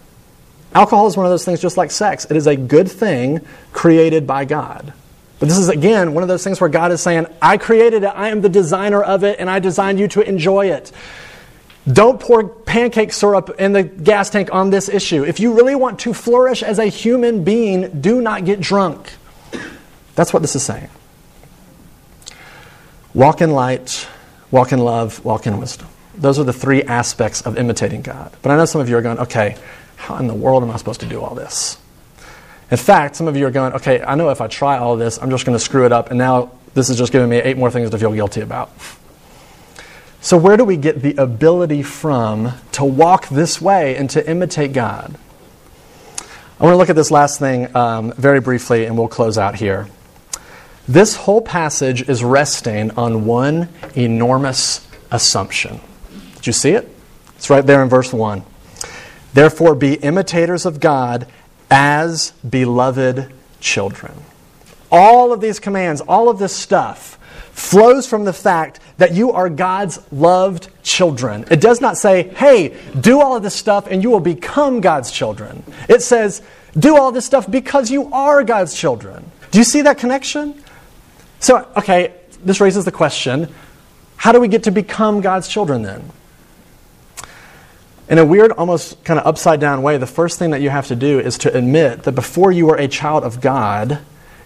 Alcohol 0.75 1.07
is 1.07 1.17
one 1.17 1.27
of 1.27 1.31
those 1.31 1.45
things 1.45 1.61
just 1.61 1.77
like 1.77 1.91
sex. 1.91 2.27
It 2.31 2.37
is 2.37 2.47
a 2.47 2.57
good 2.57 2.91
thing 2.91 3.41
created 3.73 4.27
by 4.27 4.47
God. 4.47 4.95
But 5.39 5.49
this 5.49 5.59
is, 5.59 5.69
again, 5.69 6.15
one 6.15 6.23
of 6.23 6.29
those 6.29 6.45
things 6.45 6.61
where 6.61 6.71
God 6.71 6.93
is 6.93 7.03
saying, 7.03 7.27
I 7.43 7.59
created 7.59 8.05
it, 8.05 8.13
I 8.15 8.29
am 8.29 8.41
the 8.41 8.49
designer 8.49 9.03
of 9.03 9.23
it, 9.23 9.39
and 9.39 9.51
I 9.51 9.59
designed 9.59 10.01
you 10.01 10.09
to 10.09 10.23
enjoy 10.23 10.71
it. 10.71 10.93
Don't 11.91 12.21
pour 12.21 12.49
pancake 12.49 13.13
syrup 13.13 13.57
in 13.59 13.73
the 13.73 13.83
gas 13.83 14.31
tank 14.31 14.51
on 14.53 14.71
this 14.71 14.89
issue. 14.89 15.25
If 15.25 15.41
you 15.41 15.55
really 15.55 15.75
want 15.75 16.01
to 16.01 16.15
flourish 16.15 16.63
as 16.63 16.79
a 16.79 16.87
human 16.87 17.43
being, 17.43 18.01
do 18.01 18.21
not 18.21 18.45
get 18.45 18.61
drunk. 18.61 19.13
That's 20.15 20.33
what 20.33 20.43
this 20.43 20.55
is 20.55 20.63
saying. 20.63 20.89
Walk 23.15 23.41
in 23.41 23.51
light, 23.51 24.07
walk 24.51 24.73
in 24.73 24.79
love, 24.79 25.25
walk 25.25 25.47
in 25.47 25.59
wisdom. 25.59 25.89
Those 26.15 26.39
are 26.39 26.45
the 26.45 26.53
three 26.53 26.83
aspects 26.83 27.43
of 27.43 27.59
imitating 27.59 28.03
God. 28.03 28.33
But 28.43 28.53
I 28.53 28.57
know 28.57 28.65
some 28.65 28.81
of 28.81 28.89
you 28.89 28.97
are 28.97 29.03
going, 29.03 29.19
okay, 29.19 29.57
how 29.97 30.17
in 30.17 30.29
the 30.29 30.35
world 30.35 30.63
am 30.63 30.71
I 30.71 30.77
supposed 30.77 31.01
to 31.01 31.07
do 31.07 31.21
all 31.21 31.35
this? 31.35 31.79
In 32.71 32.77
fact, 32.77 33.17
some 33.17 33.29
of 33.29 33.37
you 33.37 33.47
are 33.47 33.51
going, 33.51 33.73
okay, 33.75 34.03
I 34.03 34.15
know 34.15 34.31
if 34.31 34.41
I 34.41 34.47
try 34.47 34.79
all 34.79 34.97
this, 34.97 35.19
I'm 35.21 35.31
just 35.31 35.45
going 35.45 35.57
to 35.57 35.63
screw 35.63 35.85
it 35.85 35.93
up, 35.93 36.11
and 36.11 36.19
now 36.19 36.53
this 36.75 36.91
is 36.91 36.97
just 36.97 37.13
giving 37.13 37.29
me 37.29 37.37
eight 37.37 37.59
more 37.59 37.71
things 37.71 37.91
to 37.91 37.99
feel 37.99 38.13
guilty 38.13 38.41
about. 38.41 38.71
So, 40.23 40.37
where 40.37 40.57
do 40.57 40.65
we 40.65 40.77
get 40.77 41.03
the 41.03 41.17
ability 41.17 41.83
from 41.83 42.53
to 42.73 42.85
walk 42.85 43.29
this 43.29 43.61
way 43.61 43.97
and 43.97 44.09
to 44.11 44.31
imitate 44.31 44.73
God? 44.73 45.17
I 46.61 46.65
want 46.65 46.75
to 46.75 46.77
look 46.77 46.91
at 46.91 46.95
this 46.95 47.11
last 47.11 47.41
thing 47.41 47.75
um, 47.75 48.13
very 48.13 48.41
briefly, 48.41 48.85
and 48.85 48.97
we'll 48.97 49.09
close 49.09 49.37
out 49.37 49.57
here. 49.57 49.89
This 50.87 51.17
whole 51.17 51.41
passage 51.41 52.09
is 52.09 52.23
resting 52.23 52.93
on 52.93 53.25
one 53.25 53.69
enormous 53.97 54.87
assumption. 55.11 55.81
Did 56.37 56.47
you 56.47 56.53
see 56.53 56.71
it? 56.71 56.89
It's 57.35 57.51
right 57.51 57.67
there 57.67 57.83
in 57.83 57.89
verse 57.89 58.13
1. 58.13 58.45
Therefore, 59.35 59.75
be 59.75 59.95
imitators 59.95 60.65
of 60.67 60.79
God 60.79 61.27
as 61.69 62.31
beloved 62.49 63.33
children. 63.59 64.13
All 64.93 65.33
of 65.33 65.41
these 65.41 65.59
commands, 65.59 66.01
all 66.03 66.29
of 66.29 66.39
this 66.39 66.55
stuff, 66.55 67.19
flows 67.53 68.07
from 68.07 68.25
the 68.25 68.33
fact 68.33 68.79
that 68.99 69.15
you 69.15 69.33
are 69.33 69.49
God's 69.49 69.99
loved 70.13 70.69
children. 70.83 71.45
It 71.51 71.61
does 71.61 71.81
not 71.81 71.97
say, 71.97 72.29
hey, 72.29 72.79
do 72.99 73.21
all 73.21 73.37
of 73.37 73.43
this 73.43 73.55
stuff 73.55 73.87
and 73.87 74.03
you 74.03 74.11
will 74.11 74.21
become 74.21 74.81
God's 74.81 75.11
children. 75.11 75.65
It 75.89 76.03
says, 76.03 76.43
do 76.79 76.97
all 76.97 77.11
this 77.11 77.27
stuff 77.27 77.51
because 77.51 77.91
you 77.91 78.13
are 78.13 78.45
God's 78.45 78.75
children. 78.75 79.31
Do 79.51 79.59
you 79.59 79.65
see 79.65 79.83
that 79.83 79.99
connection? 79.99 80.63
So, 81.41 81.69
okay, 81.77 82.15
this 82.45 82.61
raises 82.61 82.85
the 82.85 82.93
question 82.93 83.53
how 84.17 84.31
do 84.31 84.39
we 84.39 84.47
get 84.47 84.63
to 84.65 84.71
become 84.71 85.21
God's 85.21 85.49
children 85.49 85.83
then? 85.83 86.09
In 88.09 88.19
a 88.19 88.25
weird, 88.25 88.53
almost 88.53 89.03
kind 89.05 89.19
of 89.19 89.27
upside 89.27 89.59
down 89.59 89.83
way, 89.83 89.97
the 89.97 90.07
first 90.07 90.39
thing 90.39 90.51
that 90.51 90.61
you 90.61 90.71
have 90.71 90.87
to 90.89 90.97
do 90.97 91.19
is 91.19 91.39
to 91.39 91.57
admit 91.57 92.05
that 92.05 92.13
before 92.13 92.53
you 92.53 92.67
were 92.67 92.77
a 92.77 92.87
child 92.87 93.25
of 93.25 93.41
God, 93.41 93.99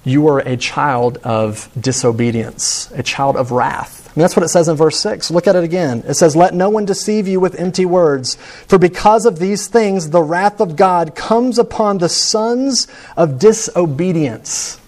you 0.07 0.29
are 0.29 0.39
a 0.39 0.57
child 0.57 1.19
of 1.25 1.69
disobedience, 1.79 2.91
a 2.93 3.03
child 3.03 3.37
of 3.37 3.51
wrath. 3.51 4.07
And 4.15 4.23
that's 4.23 4.37
what 4.37 4.45
it 4.45 4.49
says 4.49 4.69
in 4.69 4.77
verse 4.77 4.99
6. 5.01 5.33
Look 5.33 5.49
at 5.49 5.57
it 5.57 5.65
again. 5.65 6.05
It 6.07 6.15
says, 6.15 6.37
Let 6.37 6.55
no 6.55 6.71
one 6.71 6.85
deceive 6.85 7.27
you 7.27 7.41
with 7.41 7.59
empty 7.59 7.85
words, 7.85 8.37
for 8.37 8.79
because 8.79 9.27
of 9.27 9.41
these 9.41 9.67
things 9.67 10.11
the 10.11 10.23
wrath 10.23 10.61
of 10.61 10.77
God 10.77 11.17
comes 11.17 11.59
upon 11.59 11.99
the 11.99 12.09
sons 12.09 12.87
of 13.17 13.41
disobedience. 13.41 14.81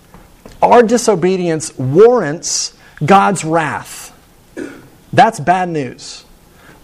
Our 0.63 0.85
disobedience 0.85 1.77
warrants 1.77 2.75
God's 3.05 3.45
wrath. 3.45 4.15
That's 5.13 5.41
bad 5.41 5.69
news. 5.69 6.25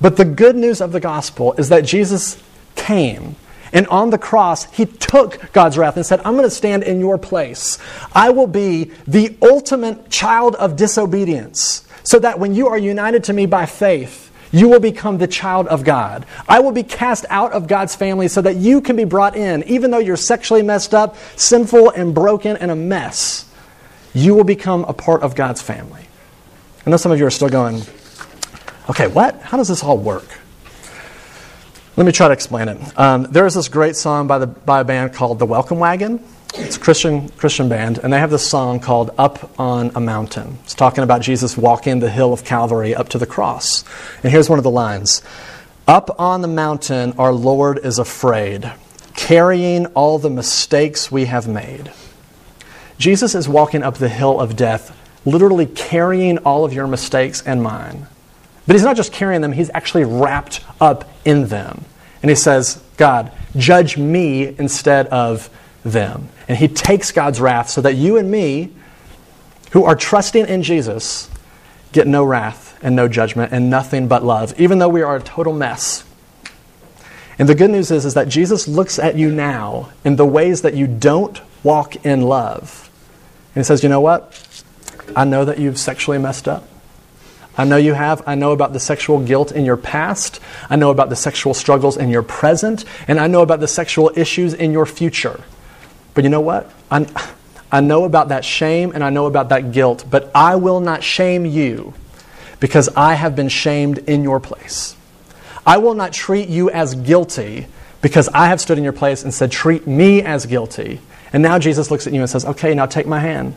But 0.01 0.17
the 0.17 0.25
good 0.25 0.57
news 0.57 0.81
of 0.81 0.91
the 0.91 1.01
gospel 1.01 1.53
is 1.53 1.69
that 1.69 1.85
Jesus 1.85 2.43
came. 2.75 3.37
And 3.75 3.87
on 3.89 4.11
the 4.11 4.19
cross, 4.19 4.65
he 4.73 4.87
took 4.87 5.53
God's 5.53 5.77
wrath 5.77 5.97
and 5.97 6.07
said, 6.07 6.21
I'm 6.25 6.35
going 6.35 6.45
to 6.45 6.51
stand 6.51 6.85
in 6.85 7.01
your 7.01 7.19
place. 7.19 7.79
I 8.13 8.31
will 8.31 8.47
be 8.47 8.93
the 9.07 9.37
ultimate 9.43 10.09
child 10.09 10.55
of 10.55 10.77
disobedience, 10.77 11.87
so 12.05 12.21
that 12.21 12.39
when 12.39 12.55
you 12.55 12.69
are 12.69 12.79
united 12.79 13.25
to 13.25 13.33
me 13.33 13.47
by 13.47 13.67
faith, 13.67 14.31
you 14.53 14.69
will 14.69 14.79
become 14.79 15.19
the 15.19 15.27
child 15.27 15.67
of 15.67 15.83
God. 15.83 16.25
I 16.49 16.61
will 16.61 16.71
be 16.71 16.85
cast 16.85 17.27
out 17.29 17.53
of 17.53 17.67
God's 17.67 17.97
family 17.97 18.29
so 18.29 18.41
that 18.43 18.55
you 18.55 18.81
can 18.81 18.95
be 18.95 19.03
brought 19.03 19.35
in, 19.35 19.65
even 19.65 19.91
though 19.91 19.99
you're 19.99 20.17
sexually 20.17 20.63
messed 20.63 20.95
up, 20.95 21.17
sinful, 21.35 21.91
and 21.91 22.15
broken, 22.15 22.57
and 22.57 22.71
a 22.71 22.77
mess. 22.77 23.51
You 24.15 24.37
will 24.37 24.45
become 24.45 24.85
a 24.85 24.93
part 24.93 25.23
of 25.23 25.35
God's 25.35 25.61
family. 25.61 26.07
I 26.87 26.91
know 26.91 26.97
some 26.97 27.11
of 27.11 27.19
you 27.19 27.27
are 27.27 27.31
still 27.31 27.49
going, 27.49 27.83
okay, 28.89 29.09
what? 29.09 29.41
How 29.41 29.57
does 29.57 29.67
this 29.67 29.83
all 29.83 29.99
work? 29.99 30.29
Let 31.97 32.07
me 32.07 32.11
try 32.11 32.27
to 32.27 32.35
explain 32.35 32.69
it. 32.69 32.99
Um, 32.99 33.23
there 33.31 33.47
is 33.47 33.55
this 33.55 33.69
great 33.69 33.95
song 33.95 34.27
by, 34.27 34.39
the, 34.39 34.49
by 34.49 34.81
a 34.81 34.85
band 34.85 35.15
called 35.15 35.39
The 35.39 35.47
Welcome 35.47 35.79
Wagon. 35.79 36.21
It's 36.55 36.77
a 36.77 36.81
Christian, 36.81 37.29
Christian 37.29 37.69
band, 37.69 37.99
and 37.99 38.13
they 38.13 38.19
have 38.19 38.33
this 38.33 38.45
song 38.45 38.81
called 38.81 39.13
Up 39.17 39.61
on 39.61 39.93
a 39.95 40.01
Mountain. 40.01 40.59
It's 40.65 40.75
talking 40.75 41.05
about 41.05 41.23
Jesus 41.23 41.57
walking 41.57 42.01
the 42.01 42.11
hill 42.11 42.33
of 42.33 42.45
Calvary 42.45 42.97
up 42.97 43.11
to 43.11 43.19
the 43.19 43.27
cross. 43.27 43.85
And 44.25 44.33
here's 44.33 44.51
one 44.51 44.59
of 44.59 44.65
the 44.65 44.73
lines 44.73 45.23
Up 45.87 46.19
on 46.19 46.43
the 46.43 46.49
mountain, 46.49 47.15
our 47.17 47.33
Lord 47.33 47.79
is 47.79 48.01
afraid, 48.01 48.73
carrying 49.15 49.87
all 49.87 50.19
the 50.19 50.31
mistakes 50.31 51.13
we 51.13 51.27
have 51.27 51.47
made. 51.47 51.93
Jesus 52.99 53.37
is 53.37 53.49
walking 53.49 53.85
up 53.85 53.99
the 53.99 54.09
hill 54.09 54.41
of 54.41 54.57
death, 54.57 54.99
literally 55.25 55.67
carrying 55.67 56.39
all 56.39 56.65
of 56.65 56.73
your 56.73 56.89
mistakes 56.89 57.41
and 57.47 57.63
mine. 57.63 58.09
But 58.67 58.77
he's 58.77 58.85
not 58.85 58.97
just 58.97 59.13
carrying 59.13 59.41
them, 59.41 59.53
he's 59.53 59.71
actually 59.75 60.05
wrapped 60.05 60.65
up 60.81 61.09
in 61.25 61.49
them. 61.49 61.85
And 62.23 62.31
he 62.31 62.35
says, 62.35 62.83
God, 62.97 63.31
judge 63.57 63.99
me 63.99 64.47
instead 64.59 65.07
of 65.09 65.51
them. 65.85 66.29
And 66.49 66.57
he 66.57 66.69
takes 66.69 67.13
God's 67.13 67.41
wrath 67.41 67.69
so 67.69 67.81
that 67.83 67.95
you 67.95 68.17
and 68.17 68.31
me, 68.31 68.71
who 69.73 69.85
are 69.85 69.97
trusting 69.97 70.47
in 70.47 70.63
Jesus, 70.63 71.31
get 71.93 72.07
no 72.07 72.25
wrath 72.25 72.79
and 72.83 72.97
no 72.97 73.09
judgment 73.09 73.53
and 73.53 73.69
nothing 73.69 74.09
but 74.09 74.25
love, 74.25 74.59
even 74.59 74.79
though 74.79 74.89
we 74.89 75.03
are 75.03 75.17
a 75.17 75.21
total 75.21 75.53
mess. 75.53 76.05
And 77.39 77.49
the 77.49 77.55
good 77.55 77.71
news 77.71 77.91
is, 77.91 78.05
is 78.05 78.15
that 78.15 78.29
Jesus 78.29 78.69
looks 78.69 78.99
at 78.99 79.17
you 79.17 79.31
now 79.31 79.91
in 80.05 80.17
the 80.17 80.27
ways 80.27 80.63
that 80.63 80.75
you 80.75 80.87
don't 80.87 81.41
walk 81.63 82.05
in 82.05 82.23
love. 82.23 82.91
And 83.55 83.63
he 83.63 83.65
says, 83.65 83.83
You 83.83 83.89
know 83.89 84.01
what? 84.01 84.41
I 85.17 85.25
know 85.25 85.45
that 85.45 85.59
you've 85.59 85.79
sexually 85.79 86.19
messed 86.19 86.49
up. 86.49 86.67
I 87.57 87.65
know 87.65 87.77
you 87.77 87.95
have. 87.95 88.23
I 88.27 88.35
know 88.35 88.53
about 88.53 88.73
the 88.73 88.81
sexual 88.81 89.21
guilt 89.21 89.53
in 89.53 89.65
your 89.65 89.77
past. 89.77 90.41
I 90.69 90.77
know 90.77 90.91
about 90.91 91.09
the 91.09 91.17
sexual 91.17 91.55
struggles 91.55 91.97
in 91.97 92.11
your 92.11 92.23
present. 92.23 92.85
And 93.07 93.21
I 93.21 93.27
know 93.27 93.43
about 93.43 93.61
the 93.61 93.69
sexual 93.69 94.11
issues 94.17 94.55
in 94.55 94.73
your 94.73 94.87
future. 94.87 95.41
But 96.15 96.25
you 96.25 96.31
know 96.31 96.41
what? 96.41 96.71
I, 96.91 97.07
I 97.71 97.81
know 97.81 98.05
about 98.05 98.29
that 98.29 98.45
shame 98.45 98.93
and 98.95 99.03
I 99.03 99.11
know 99.11 99.27
about 99.27 99.49
that 99.51 99.73
guilt, 99.73 100.05
but 100.11 100.31
I 100.35 100.57
will 100.57 100.81
not 100.81 101.03
shame 101.03 101.45
you 101.45 101.95
because 102.61 102.89
I 102.97 103.15
have 103.15 103.35
been 103.37 103.49
shamed 103.49 103.99
in 103.99 104.23
your 104.23 104.41
place. 104.41 104.97
I 105.67 105.79
will 105.79 105.95
not 105.95 106.13
treat 106.13 106.49
you 106.49 106.71
as 106.71 106.95
guilty 106.95 107.67
because 108.01 108.29
I 108.29 108.49
have 108.49 108.61
stood 108.61 108.79
in 108.79 108.85
your 108.85 108.93
place 108.93 109.23
and 109.23 109.33
said, 109.33 109.51
Treat 109.51 109.87
me 109.87 110.23
as 110.23 110.47
guilty. 110.47 111.01
And 111.33 111.43
now 111.43 111.59
Jesus 111.59 111.91
looks 111.91 112.07
at 112.07 112.13
you 112.13 112.21
and 112.21 112.31
says, 112.31 112.45
Okay, 112.45 112.75
now 112.75 112.87
take 112.87 113.07
my 113.07 113.19
hand. 113.19 113.55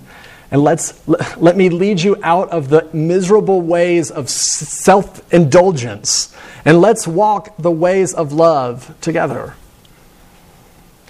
And 0.49 0.63
let's, 0.63 1.05
let 1.37 1.57
me 1.57 1.69
lead 1.69 2.01
you 2.01 2.17
out 2.23 2.49
of 2.49 2.69
the 2.69 2.87
miserable 2.93 3.61
ways 3.61 4.11
of 4.11 4.29
self 4.29 5.33
indulgence. 5.33 6.33
And 6.63 6.81
let's 6.81 7.07
walk 7.07 7.55
the 7.57 7.71
ways 7.71 8.13
of 8.13 8.31
love 8.31 8.95
together. 9.01 9.55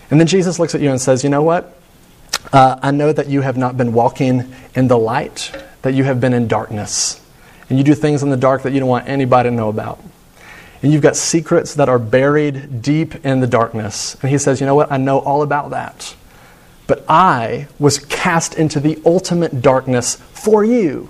And 0.09 0.19
then 0.19 0.27
Jesus 0.27 0.59
looks 0.59 0.73
at 0.73 0.81
you 0.81 0.89
and 0.89 0.99
says, 0.99 1.23
You 1.23 1.29
know 1.29 1.43
what? 1.43 1.75
Uh, 2.51 2.79
I 2.81 2.91
know 2.91 3.11
that 3.11 3.27
you 3.27 3.41
have 3.41 3.57
not 3.57 3.77
been 3.77 3.93
walking 3.93 4.53
in 4.73 4.87
the 4.87 4.97
light, 4.97 5.51
that 5.81 5.93
you 5.93 6.03
have 6.03 6.19
been 6.19 6.33
in 6.33 6.47
darkness. 6.47 7.21
And 7.69 7.77
you 7.77 7.83
do 7.83 7.93
things 7.93 8.23
in 8.23 8.29
the 8.29 8.37
dark 8.37 8.63
that 8.63 8.71
you 8.71 8.79
don't 8.79 8.89
want 8.89 9.07
anybody 9.07 9.49
to 9.49 9.55
know 9.55 9.69
about. 9.69 9.99
And 10.81 10.93
you've 10.93 11.01
got 11.01 11.15
secrets 11.15 11.75
that 11.75 11.89
are 11.89 11.99
buried 11.99 12.81
deep 12.81 13.25
in 13.25 13.39
the 13.39 13.47
darkness. 13.47 14.15
And 14.21 14.31
he 14.31 14.37
says, 14.37 14.59
You 14.59 14.65
know 14.65 14.75
what? 14.75 14.91
I 14.91 14.97
know 14.97 15.19
all 15.19 15.41
about 15.41 15.71
that. 15.71 16.15
But 16.87 17.03
I 17.07 17.67
was 17.77 17.99
cast 17.99 18.55
into 18.55 18.79
the 18.79 18.99
ultimate 19.05 19.61
darkness 19.61 20.15
for 20.15 20.63
you. 20.63 21.09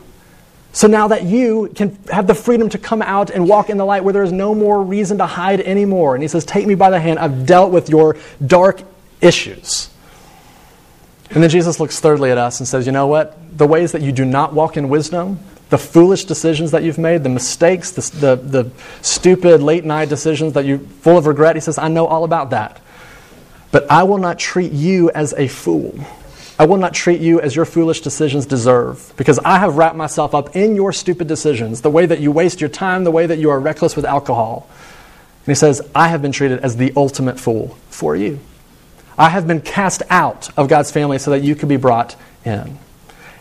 So 0.73 0.87
now 0.87 1.07
that 1.07 1.23
you 1.23 1.71
can 1.73 1.97
have 2.11 2.27
the 2.27 2.35
freedom 2.35 2.69
to 2.69 2.77
come 2.77 3.01
out 3.01 3.29
and 3.29 3.47
walk 3.47 3.69
in 3.69 3.77
the 3.77 3.85
light 3.85 4.03
where 4.03 4.13
there 4.13 4.23
is 4.23 4.31
no 4.31 4.53
more 4.53 4.83
reason 4.83 5.17
to 5.19 5.25
hide 5.25 5.61
anymore. 5.61 6.13
And 6.13 6.21
he 6.21 6.27
says, 6.27 6.45
Take 6.45 6.67
me 6.67 6.75
by 6.75 6.89
the 6.89 6.99
hand. 6.99 7.19
I've 7.19 7.45
dealt 7.45 7.71
with 7.71 7.89
your 7.89 8.17
dark 8.45 8.81
issues. 9.21 9.89
And 11.31 11.41
then 11.43 11.49
Jesus 11.49 11.79
looks 11.79 11.99
thirdly 11.99 12.31
at 12.31 12.37
us 12.37 12.59
and 12.59 12.67
says, 12.67 12.85
You 12.85 12.91
know 12.91 13.07
what? 13.07 13.57
The 13.57 13.65
ways 13.65 13.91
that 13.93 14.01
you 14.01 14.11
do 14.11 14.25
not 14.25 14.53
walk 14.53 14.77
in 14.77 14.89
wisdom, 14.89 15.39
the 15.69 15.77
foolish 15.77 16.25
decisions 16.25 16.71
that 16.71 16.83
you've 16.83 16.99
made, 16.99 17.23
the 17.23 17.29
mistakes, 17.29 17.91
the, 17.91 18.01
the, 18.17 18.35
the 18.35 18.71
stupid 19.01 19.61
late 19.61 19.83
night 19.83 20.09
decisions 20.09 20.53
that 20.53 20.65
you're 20.65 20.79
full 20.79 21.17
of 21.17 21.25
regret, 21.25 21.55
he 21.55 21.59
says, 21.59 21.77
I 21.77 21.87
know 21.87 22.05
all 22.05 22.23
about 22.23 22.51
that. 22.51 22.79
But 23.71 23.89
I 23.91 24.03
will 24.03 24.17
not 24.17 24.39
treat 24.39 24.71
you 24.71 25.11
as 25.11 25.33
a 25.33 25.47
fool. 25.47 25.99
I 26.59 26.65
will 26.65 26.77
not 26.77 26.93
treat 26.93 27.21
you 27.21 27.39
as 27.39 27.55
your 27.55 27.65
foolish 27.65 28.01
decisions 28.01 28.45
deserve, 28.45 29.13
because 29.15 29.37
I 29.39 29.59
have 29.59 29.77
wrapped 29.77 29.95
myself 29.95 30.33
up 30.33 30.55
in 30.55 30.75
your 30.75 30.91
stupid 30.91 31.27
decisions, 31.27 31.81
the 31.81 31.91
way 31.91 32.05
that 32.05 32.19
you 32.19 32.31
waste 32.31 32.61
your 32.61 32.69
time, 32.69 33.03
the 33.03 33.11
way 33.11 33.27
that 33.27 33.37
you 33.37 33.51
are 33.51 33.59
reckless 33.59 33.95
with 33.95 34.05
alcohol. 34.05 34.67
And 35.45 35.51
he 35.51 35.55
says, 35.55 35.87
I 35.93 36.07
have 36.07 36.21
been 36.21 36.31
treated 36.31 36.59
as 36.61 36.77
the 36.77 36.91
ultimate 36.95 37.39
fool 37.39 37.77
for 37.89 38.15
you. 38.15 38.39
I 39.17 39.29
have 39.29 39.47
been 39.47 39.61
cast 39.61 40.01
out 40.09 40.49
of 40.57 40.67
God's 40.67 40.91
family 40.91 41.19
so 41.19 41.31
that 41.31 41.43
you 41.43 41.55
could 41.55 41.69
be 41.69 41.77
brought 41.77 42.15
in. 42.43 42.77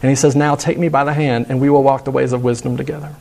And 0.03 0.11
he 0.11 0.15
says, 0.15 0.37
Now 0.37 0.55
take 0.55 0.79
me 0.79 0.89
by 0.89 1.05
the 1.05 1.15
hand, 1.15 1.47
and 1.49 1.61
we 1.61 1.71
will 1.71 1.83
walk 1.83 2.05
the 2.05 2.11
ways 2.11 2.33
of 2.33 2.45
wisdom 2.45 2.77
together. 2.77 3.15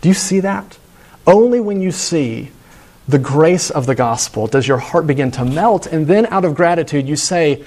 Do 0.00 0.08
you 0.08 0.14
see 0.14 0.40
that? 0.40 0.78
Only 1.26 1.60
when 1.60 1.80
you 1.80 1.92
see 1.92 2.50
the 3.08 3.18
grace 3.18 3.70
of 3.70 3.86
the 3.86 3.94
gospel 3.94 4.46
does 4.46 4.66
your 4.66 4.78
heart 4.78 5.06
begin 5.06 5.30
to 5.32 5.44
melt. 5.44 5.86
And 5.86 6.06
then 6.06 6.26
out 6.26 6.44
of 6.44 6.54
gratitude, 6.54 7.08
you 7.08 7.16
say, 7.16 7.64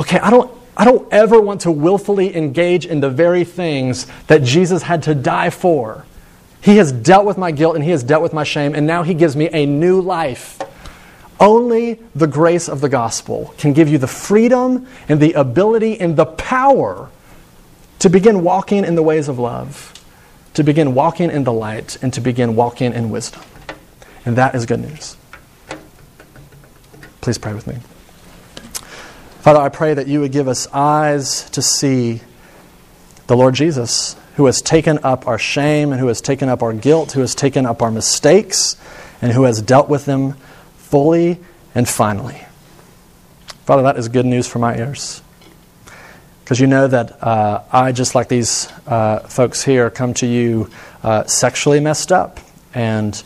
okay, 0.00 0.18
I 0.18 0.30
don't, 0.30 0.50
I 0.76 0.84
don't 0.84 1.10
ever 1.12 1.40
want 1.40 1.62
to 1.62 1.70
willfully 1.70 2.36
engage 2.36 2.84
in 2.86 3.00
the 3.00 3.10
very 3.10 3.44
things 3.44 4.06
that 4.26 4.42
Jesus 4.42 4.82
had 4.82 5.02
to 5.04 5.14
die 5.14 5.50
for. 5.50 6.04
He 6.60 6.76
has 6.76 6.92
dealt 6.92 7.24
with 7.24 7.38
my 7.38 7.50
guilt 7.50 7.74
and 7.74 7.84
he 7.84 7.90
has 7.90 8.04
dealt 8.04 8.22
with 8.22 8.32
my 8.32 8.44
shame, 8.44 8.74
and 8.74 8.86
now 8.86 9.02
he 9.02 9.14
gives 9.14 9.34
me 9.34 9.48
a 9.52 9.66
new 9.66 10.00
life. 10.00 10.60
Only 11.40 11.94
the 12.14 12.28
grace 12.28 12.68
of 12.68 12.80
the 12.80 12.88
gospel 12.88 13.52
can 13.58 13.72
give 13.72 13.88
you 13.88 13.98
the 13.98 14.06
freedom 14.06 14.86
and 15.08 15.18
the 15.18 15.32
ability 15.32 15.98
and 15.98 16.16
the 16.16 16.26
power 16.26 17.10
to 17.98 18.08
begin 18.08 18.44
walking 18.44 18.84
in 18.84 18.94
the 18.94 19.02
ways 19.02 19.28
of 19.28 19.38
love, 19.38 19.92
to 20.54 20.62
begin 20.62 20.94
walking 20.94 21.30
in 21.30 21.44
the 21.44 21.52
light, 21.52 21.98
and 22.02 22.12
to 22.14 22.20
begin 22.20 22.54
walking 22.54 22.92
in 22.92 23.10
wisdom. 23.10 23.42
And 24.24 24.36
that 24.36 24.54
is 24.54 24.66
good 24.66 24.80
news. 24.80 25.16
Please 27.20 27.38
pray 27.38 27.54
with 27.54 27.66
me. 27.66 27.76
Father, 29.42 29.60
I 29.60 29.68
pray 29.68 29.94
that 29.94 30.06
you 30.06 30.20
would 30.20 30.32
give 30.32 30.46
us 30.46 30.68
eyes 30.72 31.50
to 31.50 31.62
see 31.62 32.20
the 33.26 33.36
Lord 33.36 33.54
Jesus, 33.54 34.16
who 34.36 34.46
has 34.46 34.62
taken 34.62 34.98
up 35.02 35.26
our 35.26 35.38
shame 35.38 35.90
and 35.90 36.00
who 36.00 36.08
has 36.08 36.20
taken 36.20 36.48
up 36.48 36.62
our 36.62 36.72
guilt, 36.72 37.12
who 37.12 37.20
has 37.20 37.34
taken 37.34 37.66
up 37.66 37.82
our 37.82 37.90
mistakes, 37.90 38.76
and 39.20 39.32
who 39.32 39.44
has 39.44 39.60
dealt 39.62 39.88
with 39.88 40.04
them 40.04 40.34
fully 40.76 41.40
and 41.74 41.88
finally. 41.88 42.44
Father, 43.64 43.82
that 43.82 43.96
is 43.96 44.08
good 44.08 44.26
news 44.26 44.46
for 44.46 44.58
my 44.58 44.76
ears. 44.76 45.22
Because 46.44 46.60
you 46.60 46.66
know 46.66 46.88
that 46.88 47.22
uh, 47.22 47.62
I, 47.72 47.92
just 47.92 48.14
like 48.14 48.28
these 48.28 48.68
uh, 48.86 49.20
folks 49.20 49.62
here, 49.62 49.90
come 49.90 50.14
to 50.14 50.26
you 50.26 50.70
uh, 51.02 51.24
sexually 51.24 51.80
messed 51.80 52.12
up 52.12 52.40
and 52.74 53.22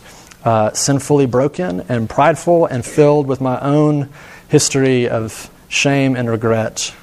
uh, 0.47 0.71
sinfully 0.71 1.25
broken 1.25 1.81
and 1.89 2.09
prideful 2.09 2.65
and 2.67 2.85
filled 2.85 3.27
with 3.27 3.41
my 3.41 3.59
own 3.59 4.07
history 4.47 5.09
of 5.09 5.49
shame 5.67 6.15
and 6.15 6.29
regret. 6.29 6.95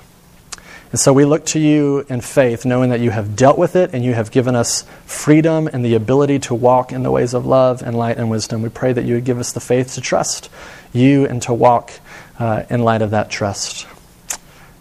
And 0.91 0.99
so 0.99 1.13
we 1.13 1.27
look 1.27 1.45
to 1.47 1.59
you 1.59 2.07
in 2.09 2.23
faith, 2.23 2.65
knowing 2.65 2.89
that 2.89 3.01
you 3.01 3.11
have 3.11 3.37
dealt 3.37 3.59
with 3.59 3.77
it 3.77 3.91
and 3.93 4.03
you 4.03 4.15
have 4.15 4.31
given 4.31 4.57
us 4.57 4.87
freedom 5.05 5.69
and 5.71 5.85
the 5.85 5.95
ability 5.95 6.39
to 6.39 6.55
walk 6.55 6.91
in 6.91 7.03
the 7.03 7.11
ways 7.11 7.35
of 7.35 7.45
love 7.45 7.83
and 7.83 7.95
light 7.95 8.17
and 8.17 8.31
wisdom. 8.31 8.63
We 8.63 8.71
pray 8.71 8.95
that 8.95 9.05
you 9.05 9.13
would 9.13 9.27
give 9.27 9.39
us 9.39 9.53
the 9.53 9.61
faith 9.61 9.93
to 9.97 10.01
trust 10.01 10.49
you 10.95 11.27
and 11.27 11.43
to 11.43 11.53
walk 11.53 11.93
uh, 12.39 12.63
in 12.71 12.83
light 12.83 13.03
of 13.03 13.11
that 13.11 13.29
trust. 13.29 13.87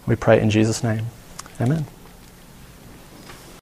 We 0.06 0.16
pray 0.16 0.40
in 0.40 0.48
Jesus' 0.48 0.82
name. 0.82 1.04
Amen. 1.60 1.84